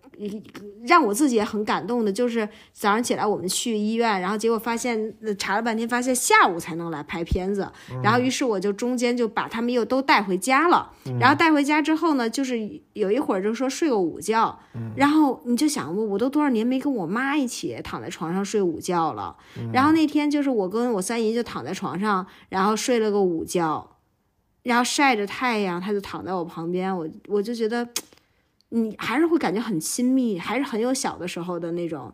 [0.86, 7.70] 让我自己也很感动的，就是早上起来我们去医院，然后结果发现呃查了半天，发现下午才能来拍片子，
[8.04, 12.58] 然后于是我就中间就把他们又都带回家了，然后带回家之后呢，就是
[12.94, 14.60] 有一会儿就说睡个午觉，
[14.96, 19.36] 然后你就想我我都多少年没跟我妈一起躺在床上睡午觉了，
[19.72, 23.98] 然后那天就是我跟我三姨就躺在床上，然后睡了个午觉，
[24.64, 27.88] 然后晒着太阳，她就躺在我旁边，我我就觉得。
[28.76, 32.12] 你还是会感觉很亲密，还是很有小的时候的那种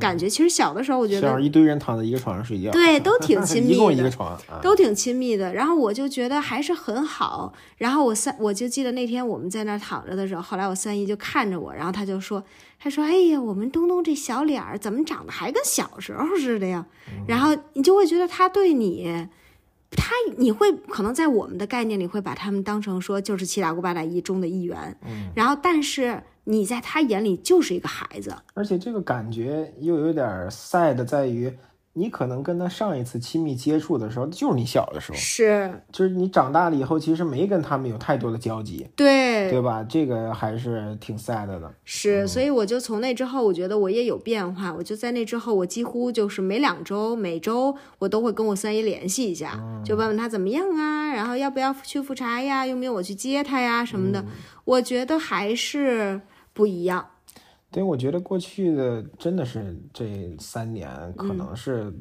[0.00, 0.26] 感觉。
[0.26, 5.52] 其实小的时候，我觉得像一堆人躺在一个床上睡觉，对都挺亲密 一共一个的，床啊，都挺亲密的。
[5.52, 7.52] 然后我就觉得还是很好。
[7.76, 12.42] 然后我三，我就记得那天我们在那儿躺着的时候，后来我三姨就看着我，然后他就说，
[12.80, 16.86] 他说：“哎呀，我们东东这小脸儿怎么长得还跟小时候似的呀？”
[17.28, 19.28] 然后你就会觉得他对你。
[19.90, 25.30] 他你会可能在我们的概念里会把他们当成说就是七大姑八大姨中的一员，嗯。
[25.34, 31.52] 然后但是你在他眼里就是一个孩子，而且这个感觉又有点 sad，在于
[31.98, 39.84] 你可能跟他上一次亲密接触的时候，就是你小的时候，是就是你长大了以后，其实没跟他们有太多的交集，对对吧？
[39.88, 41.74] 这个还是挺 sad 的。
[41.84, 44.72] 是，所以我就从那之后，我觉得我也有变化。
[44.72, 54.24] 我就在那之后，我几乎就是每两周、每周我都会跟我三姨联系一下，就问问她怎么样啊，然后要不要去复查呀，用不用我去接她呀什么的。
[54.64, 56.20] 我觉得还是
[56.52, 57.06] 不一样。
[57.70, 61.92] 对，我觉得过去的真的是这三年，可能是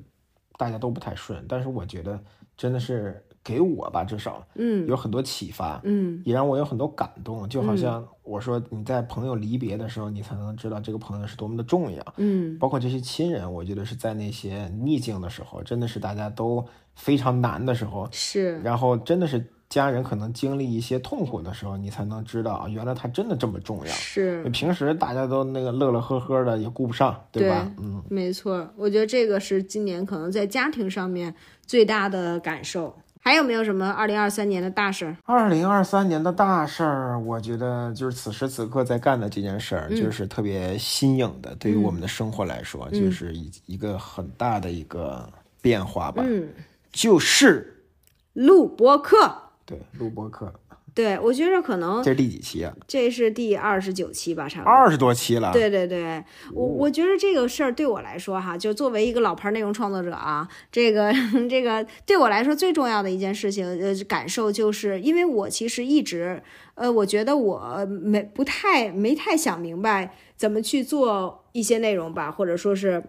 [0.57, 2.19] 大家都不太顺，但是我觉得
[2.55, 4.87] 真的是给我吧，至少嗯。
[4.87, 6.21] 有很多启发，嗯。
[6.25, 7.47] 也让我有很多感动。
[7.49, 12.13] 就好像我说你在朋友离别的时候，你才能知道这个朋友是多么的重要。
[12.15, 12.57] 嗯。
[12.57, 16.65] 包括这些亲人，我觉得是在那些逆境的时候，真的是大家都
[16.95, 18.57] 非常难的时候，是。
[18.59, 23.91] 然后真的是家人可能经历一些痛苦的时候，你才能知道啊，原来他真的这么重要。
[23.91, 27.69] 是，平时大家都那个乐乐呵呵的，也顾不上，对吧？
[27.79, 28.67] 嗯，没错。
[28.77, 32.97] 我觉得这个是今年可能在家庭上面最大的感受。
[33.19, 35.17] 还有没有什么二零二三年的大事儿？
[35.25, 45.29] 二零二三年的大事儿，我觉得就是此时此刻在干的这件事儿，就是特别新颖的，对于我们的生活来说，就是一一个很大的一个
[45.61, 46.47] 变化吧，嗯，
[46.93, 47.83] 就是
[48.31, 49.46] 录播课。
[49.67, 50.51] 对录播课，
[50.95, 52.73] 对，我觉得可能这是第几期啊？
[52.87, 54.71] 这是第二十九期吧，差不多。
[54.71, 55.51] 二十多期了。
[55.51, 61.11] 对对对，我我觉得这个事儿对我来说哈，就作为一个老牌内容创作者啊，这个
[61.49, 66.41] 这个对我来说最重要的一件事情，呃，感受就是，因为我其实一直，
[66.75, 73.03] 呃，我觉得我没不太没太想明白怎么去做一些内容吧，或者说是。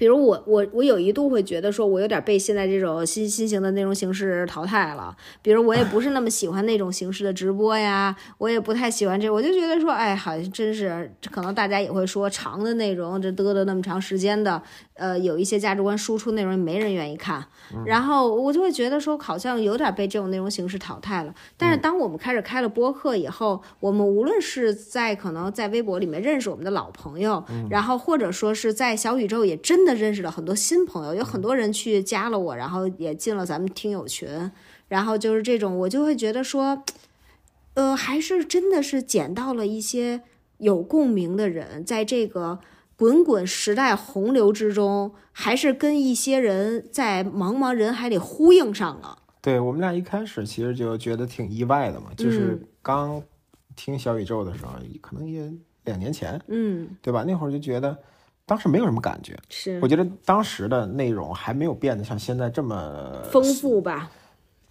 [0.00, 5.14] 比如我我我有一度会觉得说，我有点被现在这种新新型的内容形式淘汰了。
[5.42, 14.62] 比如我也不是那么喜欢那种形式的直播呀，我也不太喜欢这，我就觉得说，哎，好像真是可能大家也会说长的内容，这嘚嘚那么长时间的，
[15.00, 17.44] 呃有一些价值观输出内容，没人愿意看，
[17.84, 21.34] 然后我就会觉得说好像有点被这种内容形式淘汰了。
[21.56, 34.28] 但是当我们开始开了播客以后，我们无论是在可能在微博里面认识我们的老朋友，然后或者说是在小宇宙也真的认识了很多新朋友，有很多人去加了我，然后也进了咱们听友群，
[34.88, 36.84] 然后就是这种，我就会觉得说。
[37.74, 40.22] 呃，还是真的是捡到了一些
[40.58, 42.58] 有共鸣的人，在这个
[43.00, 49.16] 滚滚时代洪流之中，还是跟一些人在茫茫人海里呼应上了。
[49.40, 53.22] 对我们俩一开始其实就觉得挺意外的嘛，就是嗯刚
[53.74, 55.50] 听小宇宙的时候，可能也
[55.84, 57.24] 两年前，嗯，对吧？
[57.26, 57.96] 那会儿就觉得
[58.44, 64.10] 当时没有什么感觉，是我觉得当时的内容还没有变得像现在这么丰富吧？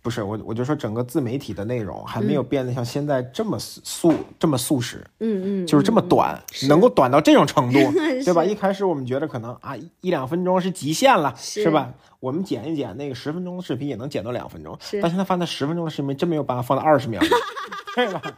[0.01, 7.79] 不是我，我就说整个自媒体的内容还嗯没有变得像现在这么速、这么速食，嗯嗯，就是这么短，能够短到这种程度，
[8.23, 8.43] 对吧？
[8.43, 11.93] 一开始我们觉得可能啊一一两分钟是极限了，是是吧？
[12.19, 17.21] 我们剪一剪那个十分钟的视频也能剪到两分钟，但现在发现十分钟的视频真没有办法放到二十秒，
[17.95, 18.21] 对吧？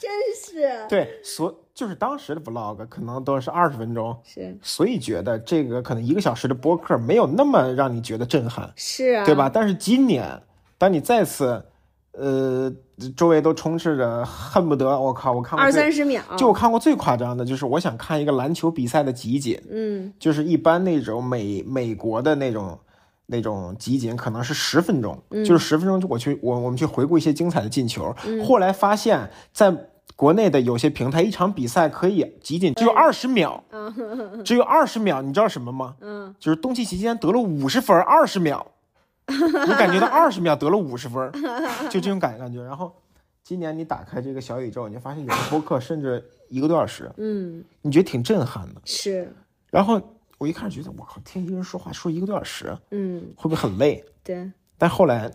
[0.00, 9.50] 真是对，所就是当时的 vlog 可能都是二十分钟，是所以觉得这个可能一个小时的播客没有那么让你觉得震撼，是啊，对吧？？
[9.52, 10.24] 但是今年，
[10.80, 11.62] 当你再次，
[12.12, 12.72] 呃，
[13.14, 22.78] 周围都充斥着恨不得我靠，我看过二三十秒，就我看过最夸张的就是我想看一个篮球比赛的集锦，嗯就是一般那种美美国的那种
[23.26, 29.76] 那种集锦可能是十分钟，嗯就是十分钟就我去我我们去回顾一些精彩的进球，后来发现在。
[30.16, 33.64] 国内的有些平台，一场比赛可以集锦只有二十秒，
[34.44, 35.94] 只有二十秒，你知道什么吗？
[36.02, 38.66] 嗯，就是东契奇今天得了五十分，二十秒，
[39.30, 41.30] 你感觉到二十秒得了五十分，
[41.88, 42.62] 就这种感感觉。
[42.62, 42.94] 然后
[43.42, 48.80] 今年你打开这个小宇宙，你就发现有的播客甚至一个多小时，嗯你觉得挺震撼的。
[48.84, 49.32] 是，
[49.70, 50.00] 然后
[50.38, 54.04] 我一开始觉得，我靠，听一个人说话说一个多小时，嗯会不会很累？
[54.22, 55.30] 对，但后来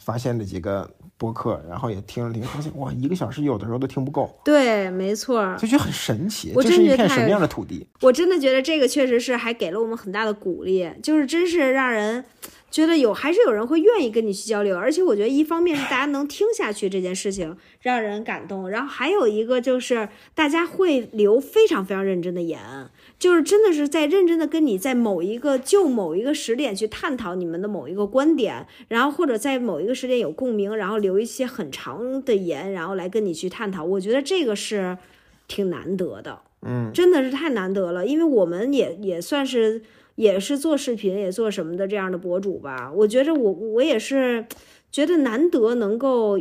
[0.00, 5.56] 发现了几个播客，然后也听了听，发现哇，一个小时有的时候都听不够，对，没错儿。
[5.56, 6.52] 就觉得很神奇。
[6.56, 7.86] 我这是一片什么样的土地？
[8.00, 12.24] 我真的觉得这个确实是还给了我们很大的鼓励，就是真是让人
[12.72, 22.58] 觉得有还是有人会愿意跟你去交流，而且我觉得一方面是大家能听下去这件事情让人感动，然后还有一个就是大家会留非常非常认真的言，
[23.18, 34.96] 就是真的是在认真的跟你在某一个就某一个时点去探讨你们的某一个观点，然后或者在某一个时点有共鸣，然后留一些很长的言，然后来跟你去探讨，我觉得这个是
[35.46, 36.40] 挺难得的。
[36.64, 39.82] 嗯，真的是太难得了，因为我们也也算是
[40.14, 42.90] 也是做视频也做什么的这样的博主吧。
[42.94, 44.46] 我觉着我我也是
[44.90, 46.40] 觉得难得能够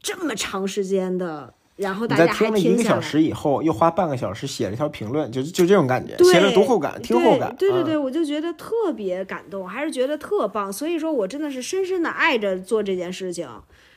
[0.00, 3.00] 这么长时间的，然后大家还听了一个小。
[3.00, 7.54] 时以后，又花半个小时写了一条评论，就就这种感觉，对写了读后感、听后感。
[7.56, 10.72] 对对对，我就觉得特别感动，还是觉得特棒。
[10.72, 13.48] 所以说我真的是深深的爱着做这件事情，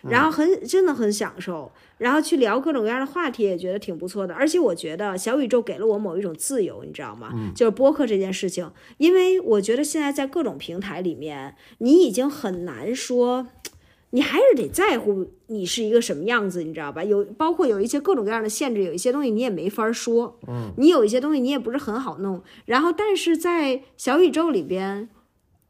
[0.03, 4.33] 然后很真的很享受，然后去聊各种各样的话题，也觉得挺不错的。
[4.33, 7.33] 而且我觉得小宇宙给了我某一种自由，你知道吗？
[7.55, 13.47] 就是播客这件事情，因为我觉得现在在各种平台里面，你已经很难说。
[14.11, 17.03] 你还是得在乎你是一个什么样子，你知道吧？
[17.03, 22.41] 有包括有一些各种各样的限制，有一些东西你也没法说，嗯，你有一些东西你也不是很好弄。
[22.65, 25.09] 然后，但是在小宇宙里边，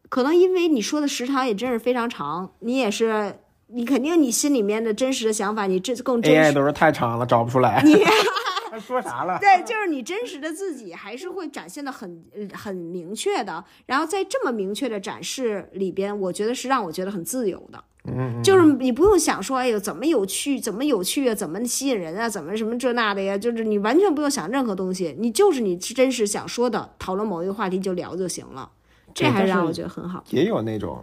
[0.08, 6.53] 可能因为你说的时长也真是非常长，你也是你肯定你心里面的真实的想法，你这更真 AI 实。
[6.53, 7.84] 都是太长了，找不出来。
[8.70, 9.39] 他说啥了？
[9.39, 13.63] 对，就是你真实的自己还是会展现的很呃很明确的。
[13.86, 17.84] 然后在这么明确的展示里边，我觉得是让我觉得很自由的。
[18.09, 28.70] 嗯，就是你不用想说，哎呦，怎么有趣，怎么有趣啊，怎么吸引人啊，怎么什么这那的呀，就是你完全不用想任何东西，你就是你真实想说的，讨论某一个话题就聊就行了，
[29.13, 30.24] 这还让我觉得很好。
[30.30, 30.99] 也有那种，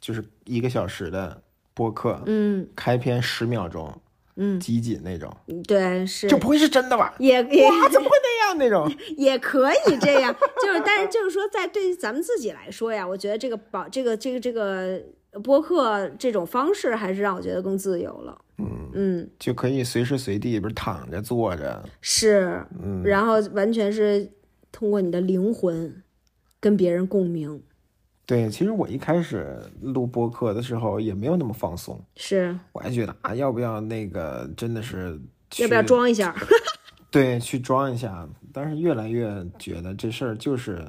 [0.00, 1.42] 就是一个小时的
[1.78, 2.66] 播客，嗯。
[2.74, 3.96] 开篇十秒钟，
[4.34, 5.32] 嗯，集锦那种，
[5.68, 6.26] 对，是。
[6.26, 7.14] 就不会是真的吧？
[7.20, 7.64] 也也。
[7.64, 8.92] 啊，怎么会那样那种？
[9.16, 15.00] 也可以这样，就是但是就是说，在对于咱们自己来说呀，我觉得这个保这个这个这个
[15.44, 18.36] 播客这种方式，还是让我觉得更自由了。
[18.58, 24.28] 嗯，嗯，就可以随时随地，不是躺着、坐着，是，嗯，然后完全是
[24.72, 26.02] 通过你的灵魂
[26.58, 27.62] 跟别人共鸣。
[28.28, 28.48] 对。
[28.48, 35.18] 其实我一开始录播客的时候也没有那么放松，是，我还觉得啊，要不要那个真的是
[35.58, 36.36] 要不要去装一下？
[37.10, 38.28] 对，去装一下。
[38.52, 40.86] 但是越来越觉得这事儿就是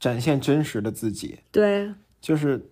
[0.00, 2.64] 展现真实的自己，对，就是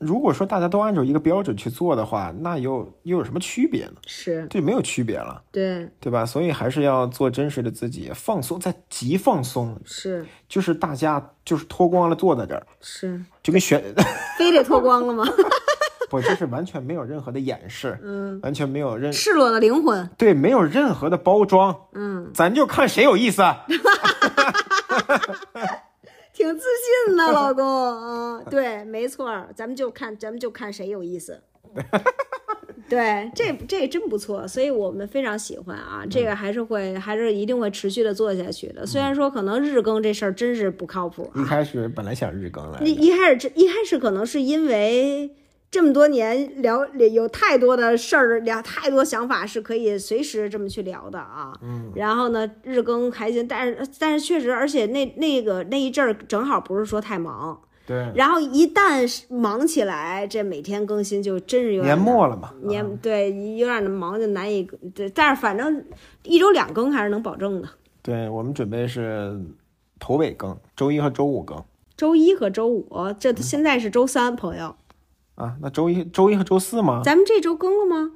[0.00, 3.92] 如果说大家都按照一个标准去做的话，那又又有什么区别呢？
[4.06, 6.24] 是这没有区别了，对，对吧？
[6.24, 13.94] 所以还是要做真实的自己，放松，在极放松，是就是大家就是脱光了坐在这儿，是，就跟选
[14.38, 15.26] 非得脱光了吗？
[16.08, 23.42] 不就是完全没有任何的掩饰，嗯，完全没有任赤裸的灵魂，对，没有任何的包装，嗯，咱就看谁有意思。
[26.40, 26.64] 挺自
[27.06, 31.42] 信的， 老公，嗯，对，没错儿，咱们就看，咱们就看谁有意思。
[32.88, 38.84] 对，这这真不错，所以我们非常喜欢啊，这个还是会，还是一定会持续的做下去的。
[38.84, 45.30] 虽然说可能日更这事儿真是不靠谱啊，一开始本来想日更来一着，一开始这一开始可能是因为
[45.70, 51.52] 这么多年聊有太多的事儿，聊太多想法是可以随时这么去聊的啊。
[51.62, 51.92] 嗯。
[51.94, 65.84] 然后呢，日更还行，但是但是确实，而且那那个那一阵儿正好不是说太忙，对，然后一旦忙起来，这每天更新就真是有点年末了嘛，年对有点忙就难以对，但是反正
[66.24, 67.68] 一周两更还是能保证的，
[68.02, 69.40] 对我们准备是
[70.00, 71.62] 头尾更，周一和周五更。
[71.96, 72.90] 周一和周五，
[73.20, 74.74] 这现在是周三，朋友，
[75.40, 75.56] 啊。
[75.60, 77.02] 那周一、周一和周四吗？
[77.04, 78.12] 咱们这周更了吗？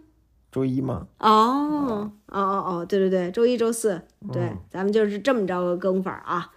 [0.53, 1.09] 周一吗？
[1.18, 4.01] 哦哦哦哦，对对对，周一周四，
[4.33, 6.53] 对，咱们就是这么着个更法啊。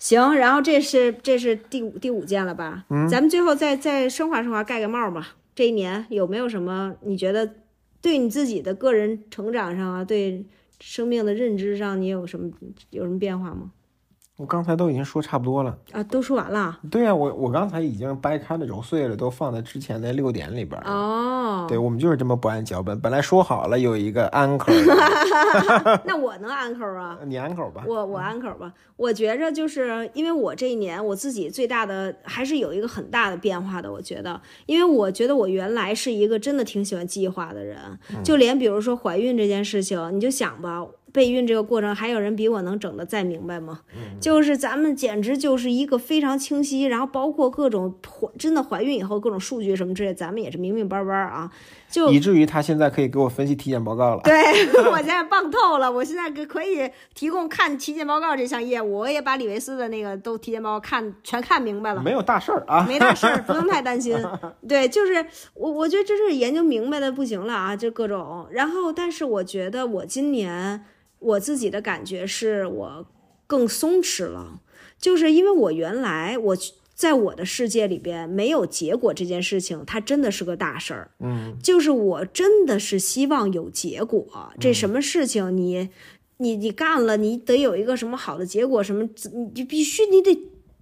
[0.00, 2.84] 行，然后这是这是第五第五件了吧？
[3.08, 5.36] 咱们最后再再升华升华，盖个帽吧。
[5.54, 7.48] 这一年有没有什么你觉得
[8.00, 10.44] 对你自己的个人成长上啊，对
[10.80, 12.50] 生命的认知上，你有什么
[12.90, 13.70] 有什么变化吗？
[14.40, 15.76] 我刚才都已经说差不多了。
[15.92, 16.78] 啊，都说完了。
[16.90, 20.90] 对呀、我我刚才已经掰开了揉碎了，都放在之前的六点里边了。
[20.90, 22.98] 哦，对，我们就是这么不按脚本。
[22.98, 24.72] 本来说好了有一个安口，
[26.06, 27.18] 那我能安口啊？
[27.26, 27.84] 你安口吧。
[27.86, 37.76] 我我安口吧，我觉着就是因为我这一年我自己最大的还是有一个很大的变化的，我觉得，因为我觉得我原来是一个真的挺喜欢计划的人，
[38.24, 40.86] 就连比如说怀孕这件事情，你就想吧。
[41.12, 43.80] 备孕这个过程，还有人比我能整得再明白吗？
[44.20, 51.50] 就是咱们简直就是一个非常清晰，然后包括各种怀真的怀孕以后各种数据什么之类，咱们也是明明白白啊。
[51.90, 54.20] 就以至于他现在可以给我分析体检报告了。
[54.22, 54.32] 对
[54.92, 62.00] 我现在棒透了，我现在可可以提供看体检报告这项业务，我也把李维斯的那个都体检报告看全看明白了。
[62.00, 64.16] 没有大事儿啊，没大事儿，不用太担心。
[64.68, 68.46] 对，就是我，我觉得这是研究明白的不行了啊，就各种。
[68.52, 70.84] 然后，但是我觉得我今年
[71.20, 73.06] 我自己的感觉是我
[73.46, 74.60] 更松弛了，
[74.98, 76.56] 就是因为我原来我
[76.94, 81.10] 在我的世界里边没有结果这件事情，它真的是个大事儿。
[81.20, 85.88] 嗯，就是我真的是希望有结果，这什么事情你
[86.38, 90.34] 你你干了，你得有一个什么好的结果，什么你就必须你得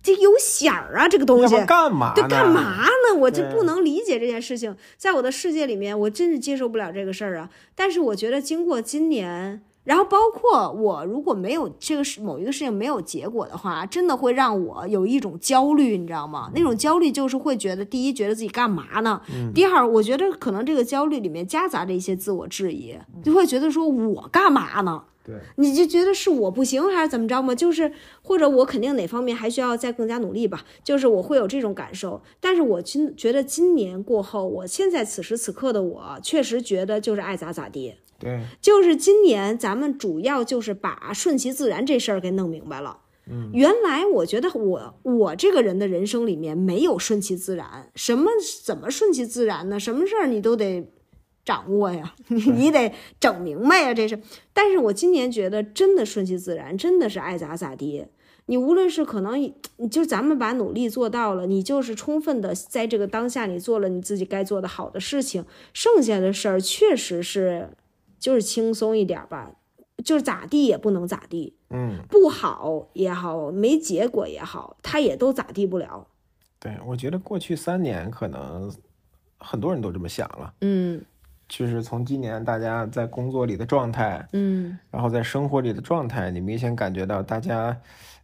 [0.02, 1.64] 得有响儿啊，这个东西要。
[1.64, 2.14] 干嘛呢？
[2.16, 3.18] 对，干嘛呢？
[3.20, 7.50] 我就不能理解这件事情，在我的世界里面，我真是接受不了这个事儿啊。
[7.74, 16.50] 但是我觉得经过今年，然后包括我如果没有这个事某一个事情没有结果的话，真的会让我有一种焦虑，你知道吗？
[16.54, 19.22] 那种焦虑就是会觉得，第一，觉得自己干嘛呢？
[19.54, 25.04] 第二，我觉得可能这个焦虑里面夹杂着一些自我质疑，就会觉得说我干嘛呢？
[25.24, 27.54] 对，你就觉得是我不行还是怎么着吗？
[27.54, 32.20] 就是或者我肯定哪方面还需要再更加努力吧，就是我会有这种感受。
[32.40, 37.94] 但是我今觉得今年过后，我现在此时此刻的我，确实觉得就是爱咋咋地。
[38.18, 42.98] 对，就是今年咱们主要就是把顺其自然这事儿给弄明白了。
[43.30, 48.30] 嗯，原来我觉得我我这个人的人生里面没有顺其自然，什么
[48.64, 49.78] 怎么顺其自然呢？
[49.78, 50.90] 什么事儿你都得
[51.44, 54.18] 掌握呀， 你得整明白呀，这是。
[54.52, 58.06] 但是我今年觉得真的顺其自然，真的是爱咋咋地。
[58.46, 65.44] 你无论是可能，你就咱们把努力做到了，你就是充分的在这个当下，你做了你自己该做的好的事情，
[65.74, 67.68] 剩下的事儿确实是
[68.18, 69.50] 就是轻松一点吧，
[70.04, 76.06] 就是咋地也不能咋地，嗯，不好也好，没结果也好，他也都咋地不了。
[76.58, 78.72] 对，我觉得过去三年可能
[79.38, 81.04] 很多人都这么想了，嗯。
[81.48, 87.74] 就是从今年大家在工作里的状态，嗯然后在生活里的状态，你明显感觉到大家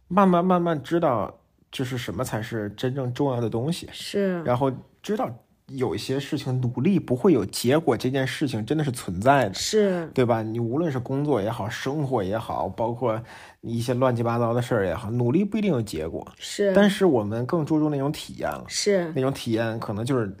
[0.07, 1.35] 慢慢慢慢知道，
[1.71, 4.71] 就是什么才是真正重要的东西，是，然后
[5.01, 5.27] 知道
[5.67, 9.53] 有一些事情努力不会有结果，这件事情真的是存在的。
[9.55, 10.43] 是对吧？
[10.43, 13.19] 你无论是工作也好，生活也好，包括
[13.61, 18.63] 一些乱七八糟的事儿也好，努力不一定有结果，是但是我们更注重那种体验了。
[18.67, 20.31] 是那种体验可能就是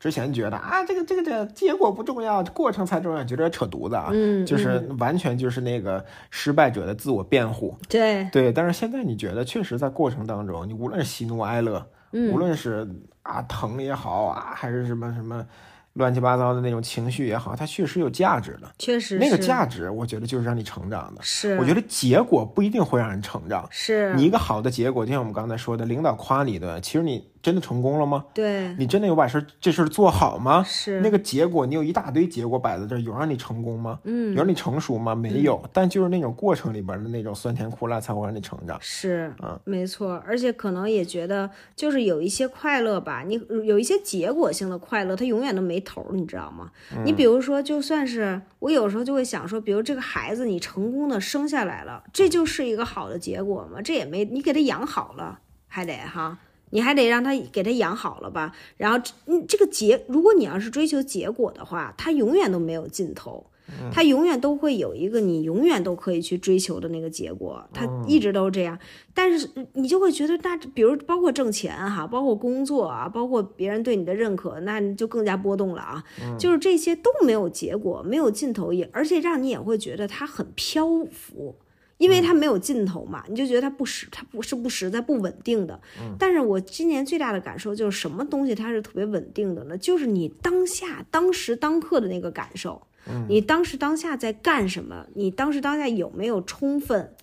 [0.00, 7.76] 之前觉得啊，这个这个这个结果不重要，过程才重要，觉得扯犊子啊，嗯就是完全就是那个失败者的自我辩护。
[7.90, 11.86] 对对，但是现在你觉得，确实在过程当中，你无论是喜怒哀乐，
[12.32, 12.88] 无论是
[13.22, 15.46] 啊疼也好啊，还是什么什么
[15.94, 18.72] 乱七八糟的那种情绪也好，它确实有价值的。
[18.78, 21.22] 确实那个价值，我觉得就是让你成长的。
[21.22, 23.66] 是，我觉得结果不一定会让人成长。
[23.70, 28.24] 是你一个好的结果，就像我们刚才说的，领导夸你的，其实你真的成功了吗？
[28.32, 30.62] 对，你真的有把事儿这事儿做好吗？
[30.64, 33.98] 是那个结果，你有一大堆结果摆在这儿，有让你成功吗？
[34.04, 35.14] 嗯有让你成熟吗？
[35.14, 35.60] 没有。
[35.72, 38.78] 但就是那种过程里边的那种酸甜苦辣，才会让你成长。
[38.80, 46.70] 是嗯，没错，而且可能也觉得就是有一些快乐吧，你有一些结果性的快乐，它永远都没头儿，你知道吗？
[46.94, 53.82] 嗯你比如说，就算是我有时候就会想说，比如这个孩子你成功的生下来了，这就是一个好的结果吗？
[53.82, 56.38] 这也没你给他养好了，还得哈。
[56.72, 63.46] 你还得让他给他养好了吧，然后这嗯这个结，如果你要是追求结果的话，他永远都没有尽头，
[63.92, 68.78] 他永远都会有一个你永远都可以去追求的那个结果，他一直都是这样。
[69.14, 76.02] 但是你就会觉得，那比如包括挣钱哈，包括工作啊，包括别人对你的认可，那你就更加波动了啊。
[76.38, 81.56] 就是这些都没有结果，没有尽头，也而且让你也会觉得它很漂浮。
[82.02, 85.80] 因为它没有尽头嘛，你就觉得它不实，它不是不实在、不稳定的。
[86.18, 89.78] 但是我今年最大的感受就是，什么东西它是特别稳定的呢？
[89.78, 92.82] 就是你当下、当时当刻的那个感受，
[93.28, 95.06] 你当时当下在干什么？
[95.14, 97.14] 你当时当下有没有充分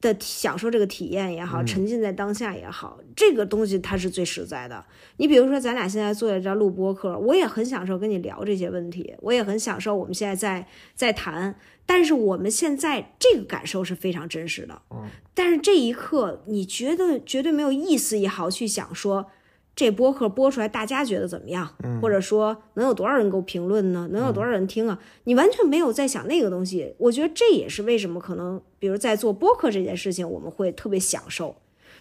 [0.00, 4.84] 的享受这个体验也好，沉浸在当下也好，这个东西它是最实在的。
[5.16, 11.56] 你比如说，咱俩现在坐在这儿录播客，我也很享受跟你聊这些问题，我也很享受我们现在在在谈。
[11.88, 14.82] 但是我们现在这个感受是非常真实的，
[15.34, 19.30] 但是这一刻你觉得绝对没有意思也好去想说
[19.76, 21.68] 这播客播出来大家觉得怎么样，
[22.02, 24.08] 或者说能有多少人给我评论呢？
[24.10, 24.98] 能有多少人听啊？
[25.24, 26.94] 你完全没有在想那个东西。
[26.96, 31.54] 我觉得这也是为什么可能，比如在做播客这件事情，我们会特别享受。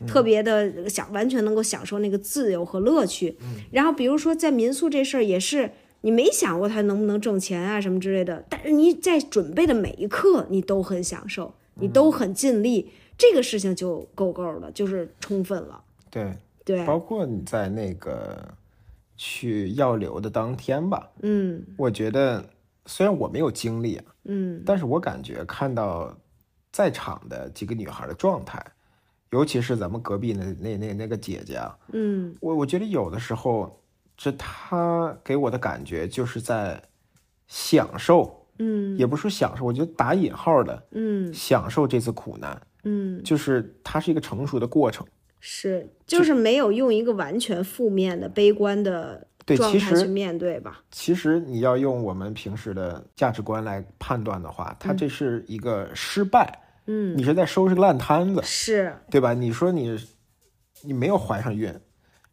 [0.06, 3.38] 特别的享完全能够享受那个自由和乐趣，
[3.72, 5.72] 然后比如说在民宿这事儿也是，
[6.02, 15.82] 你没想过它能不能挣钱啊什么之类的，但是你在准备的每一刻你都很享受，你都很尽力，这个事情就够够了，就是充分了。
[16.12, 16.30] 对，
[16.66, 18.44] 对，包括你在那个
[19.16, 21.64] 去药流的当天吧，嗯。
[21.78, 22.44] 我觉得
[22.88, 24.62] 虽然我没有经历啊，嗯。
[24.66, 26.12] 但是我感觉看到
[26.72, 28.60] 在场的几个女孩的状态，
[29.30, 32.36] 尤其是咱们隔壁那那那那个姐姐啊，嗯。
[32.42, 33.80] 我我觉得有的时候，
[34.18, 36.82] 这她给我的感觉就是在
[37.48, 38.98] 享受，嗯。
[38.98, 41.32] 也不是说享受，我觉得打引号的嗯。
[41.32, 45.06] 享受这次苦难，嗯，就是它是一个成熟的过程。
[45.40, 50.82] 是，就是没有用一个完全负面的、悲观的对其状态去实面对吧？
[50.90, 59.34] 其实你要用我们平时的价值观来判断的话，它这是一个失败，嗯，你是在收拾个烂摊子，是，对吧？
[59.34, 60.00] 你说你
[60.82, 61.74] 你没有怀上孕，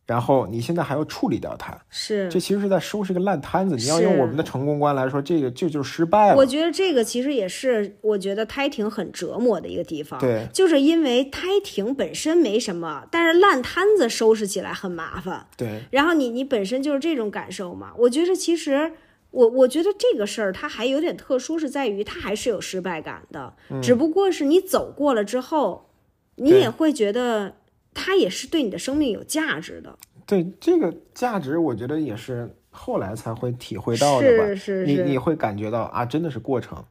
[0.05, 3.76] 然后你现在还要处理掉它，是，这其实是在收拾个烂摊子。
[3.76, 6.36] 你要用我们的成功观来说，这个这就是失败了。
[6.36, 15.46] 我觉得这个其实也是我觉得胎停很折磨的一个地方，对，就是因为胎停本身没什么，但是烂摊子收拾起来很麻烦。
[15.57, 18.92] 对，然后你你本身就是这种感受嘛，我觉得其实
[19.30, 25.88] 我我觉得这个事儿它还有点特殊，是在于它还是有失败感的，只不过是你走过了之后，
[26.34, 27.55] 你也会觉得
[27.95, 29.99] 它也是对你的生命有价值的。
[30.26, 34.45] 对这个价值，我觉得也是后来才会体会到的吧。
[34.47, 36.84] 是是是你你会感觉到啊，真的是过程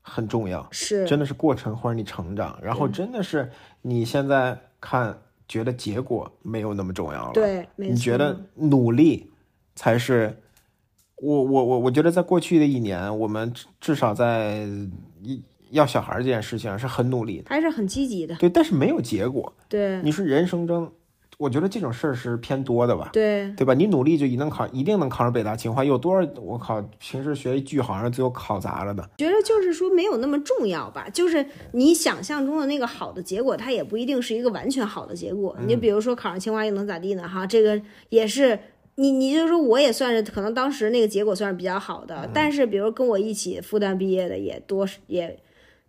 [0.00, 3.50] 很重要，是真的是过程或者你成长，然后真的是
[3.82, 5.18] 你现在看
[5.48, 7.32] 觉得结果没有那么重要了。
[7.32, 7.66] 对。
[7.76, 9.30] 你觉得努力
[9.74, 10.36] 才是？
[11.18, 14.68] 我我我我觉得在过去的一年，我们至至少在
[15.22, 18.34] 一要小孩这件事情是很努力的，还是很积极的？
[18.36, 19.52] 对，但是没有结果。
[19.68, 20.90] 对你说人生中，
[21.38, 23.74] 我觉得这种事儿是偏多的吧，对对吧？
[23.74, 29.02] 你努力就一定考，一定能考上北大清华，有多少我靠，平时学一句好像最后考砸了的。
[29.18, 35.56] 觉得就是说没有那么重要吧，就是你想象中的那个好的结果，它也不一定是一个完全好的结果。
[35.66, 37.28] 你比如说考上清华又能咋地呢？
[37.28, 38.58] 哈，这个也是
[38.94, 45.38] 你，你就说我也算是可能当时那个结果算是比较好的，但是比如跟我一起复旦毕业的也多也。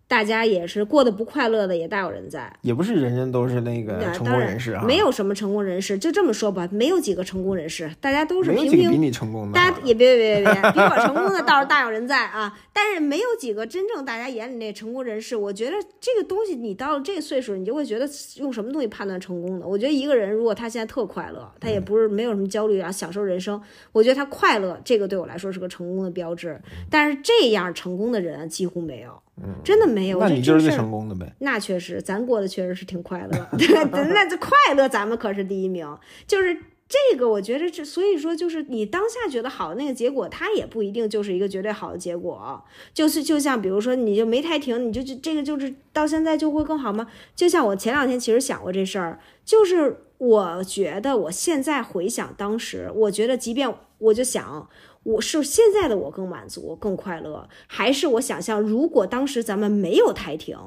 [0.08, 2.52] 大家也是过得不快乐的，也大有人在。
[2.62, 9.66] 也不是人人都是那个成功人士啊，没有什么成功人士，就这么说吧，没有几个成功人士，大家都是平平没有几个比你成功的啊。
[9.66, 12.58] 大家也别别别别别，比我成功的倒是大有人在啊！
[12.72, 15.36] 但是没有几个真正大家眼里那成功人士。
[15.36, 19.68] 我觉得这个东西，你到了这个岁数，你就会觉得用什么东西判断成功的？
[19.68, 26.62] 我觉得一个人如果他现在特快乐，他也不是没有什么焦虑啊，享受人生，我觉得他快乐，这个对我来说是个成功的标志。
[26.90, 29.22] 但是这样成功的人几乎没有。
[29.64, 30.20] 真的没有。
[30.20, 31.32] 那你就是最成功的呗。
[31.40, 35.88] 那确实，咱过得确实是挺快乐， 对，那这快乐咱们可是第一名。
[36.26, 36.56] 就是
[36.90, 42.64] 这个，我觉得这，所以说就是你当下觉得好的那个结果，它也不一定就是一个绝对好的结果。
[42.94, 47.06] 就是就像比如说，你就没太停，你就就这个就是到现在就会更好吗？
[47.36, 54.68] 就像我前两天其实想过这事儿，就是我觉得我现在回想当时，我觉得即便我就想。
[55.08, 60.58] 我是现在的我更满足、更快乐，还是我想象，如果当时咱们没有台停，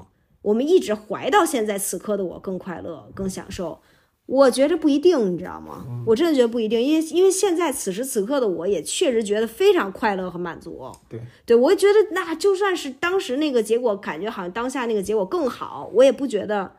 [0.41, 3.81] 我们一直怀到现在此刻的我更快乐、更享受？
[4.25, 5.85] 我觉得不一定，你知道吗？
[6.07, 10.91] 我真的觉得不一定，因为因为现在此时此刻的我也确实觉得非常快乐和满足。
[11.07, 16.77] 对，对我觉得那就算是当时那个结果，感觉好像当下那个结果更好，我也不觉得，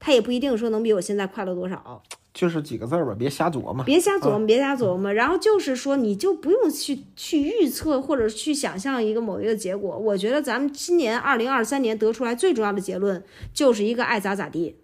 [0.00, 2.02] 他也不一定说能比我现在快乐多少。
[2.34, 3.84] 就是几个字儿吧，别瞎琢磨。
[3.84, 5.12] 别瞎琢磨，别瞎琢磨。
[5.12, 9.96] 然后就是说，你就不用去去预测或者去想象一个某一个结果。
[9.96, 13.22] 我觉得咱们今年二零二三年得出来最重要的结论，
[13.52, 14.76] 就是一个爱咋咋地。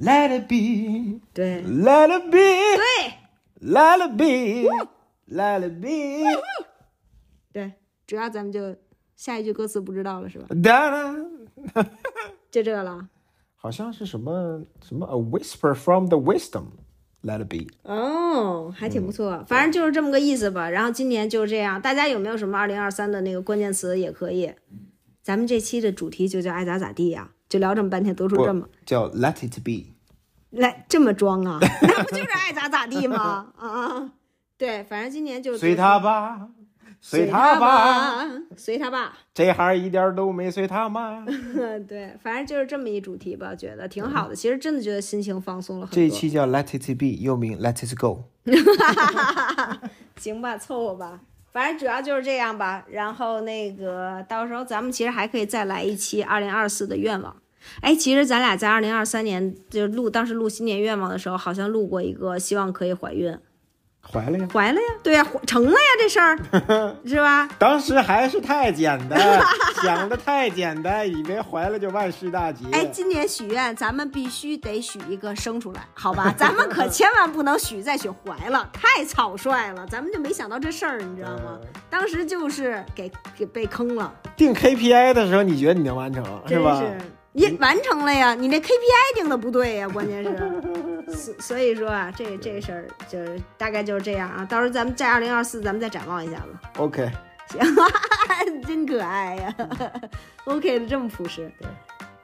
[0.00, 2.82] Let it be, 对 let it be, 对
[3.60, 4.68] let it be,
[5.32, 6.24] let it be.
[7.52, 7.74] 对，
[8.08, 8.74] 主 要咱们就
[9.14, 10.48] 下一句歌词不知道了是吧？
[12.50, 13.08] 就这个了。
[13.62, 16.64] 好像是什么什么 A whisper from the wisdom.
[17.22, 17.68] Let it be.
[17.84, 20.68] 哦，还挺不错，反正就是这么个意思吧。
[20.68, 24.52] 然后今年就是这样，大家有没有什么二零二三的那个关键词也可以。
[25.22, 29.92] 咱们这期的主题就叫爱咋咋地呀、就聊这么半天，得出这么叫 Let it be.
[30.50, 31.60] 来这么装啊？
[31.80, 33.52] 那不就是爱咋咋地吗？
[33.56, 34.12] 啊啊，
[34.58, 36.48] 对，反正今年就随他吧，
[37.04, 38.24] 随他吧，
[38.56, 39.12] 随他吧。
[39.34, 41.26] 这行一点都没随他妈。
[41.88, 44.36] 对，反正就是这么一主题吧，觉得挺好的。
[44.36, 45.96] 其实真的觉得心情放松了很多。
[45.96, 48.22] 这一期叫 Let it be，又名 Let it go。
[50.16, 51.20] 行吧，凑合吧，
[51.52, 52.84] 反正主要就是这样吧。
[52.88, 57.36] 然后那个到时候咱们其实还可以再来一期二零二四的愿望。
[57.80, 63.36] 哎，其实咱俩在二零二三年就录当时录新年愿望的时候，好像录过一个希望可以怀孕，
[64.10, 66.36] 怀了呀，怀了呀，对呀，怀成了呀，这事儿
[67.06, 67.48] 是吧？
[67.58, 69.18] 当时还是太简单，
[69.82, 72.66] 想的太简单，以为怀了就万事大吉。
[72.72, 76.32] 哎，今年许愿咱们必须得许一个生出来，好吧？
[76.36, 79.86] 咱们可千万不能许再许怀了，太草率了。
[79.86, 81.58] 咱们就没想到这事儿，你知道吗？
[81.88, 84.12] 当时就是给给被坑了。
[84.36, 86.80] 定 KPI 的时候，你觉得你能完成是吧？
[86.80, 86.98] 是
[87.34, 90.30] 你完成了呀，你那 KPI 定的不对呀，关键是，
[91.10, 94.44] 所所以说啊，这这事儿就是大概就是这样啊。
[94.44, 96.46] 到时候咱们在二零二四，咱们再展望一下子。
[96.78, 97.10] OK，
[97.48, 97.60] 行，
[98.66, 99.54] 真可爱呀。
[100.44, 101.68] OK 的这么朴实，对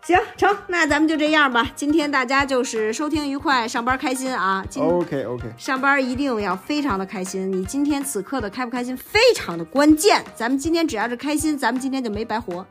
[0.02, 1.70] 行成，那咱们就这样吧。
[1.76, 4.64] 今天大家就是收听愉快，上班开心啊。
[4.68, 10.24] 今 OK OK，上班一定要非常的开心，你今天此刻的开不开心非常的关键。
[10.34, 12.66] 咱们今天只要是开心，咱们今天就没白活。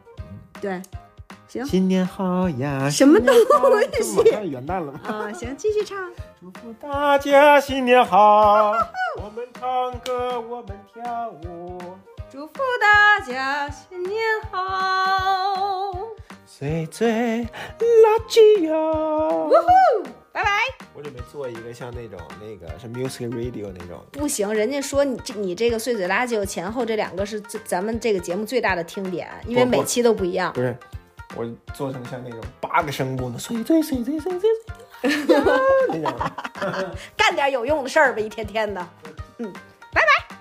[0.59, 0.81] 对，
[1.65, 2.89] 行新年好呀！
[2.89, 3.41] 什么东西
[3.91, 4.99] 这马上元旦了吗？
[5.05, 5.97] 啊，行，继续唱。
[6.39, 8.73] 祝福大家新年好！
[9.17, 11.79] 我们唱歌，我们跳舞，
[12.29, 15.97] 祝福大家新年好，
[16.45, 17.47] 岁岁
[17.79, 19.49] 垃圾哟！
[20.31, 20.49] 拜拜。
[20.93, 30.53] 我准备做一个像那种那个是 music radio 那种，不行，人家说你这你这个碎嘴垃圾前后这两个是最咱们这个节目最大的听点，因为每期都不一样。
[30.53, 30.77] 不是，
[31.35, 34.49] 我做成像那种八个声部的岁岁岁岁岁岁
[35.25, 35.35] 岁，
[35.89, 36.31] 那种。
[37.15, 38.87] 干点有用的事儿吧，一天天的。
[39.37, 39.51] 嗯，
[39.93, 40.36] 拜拜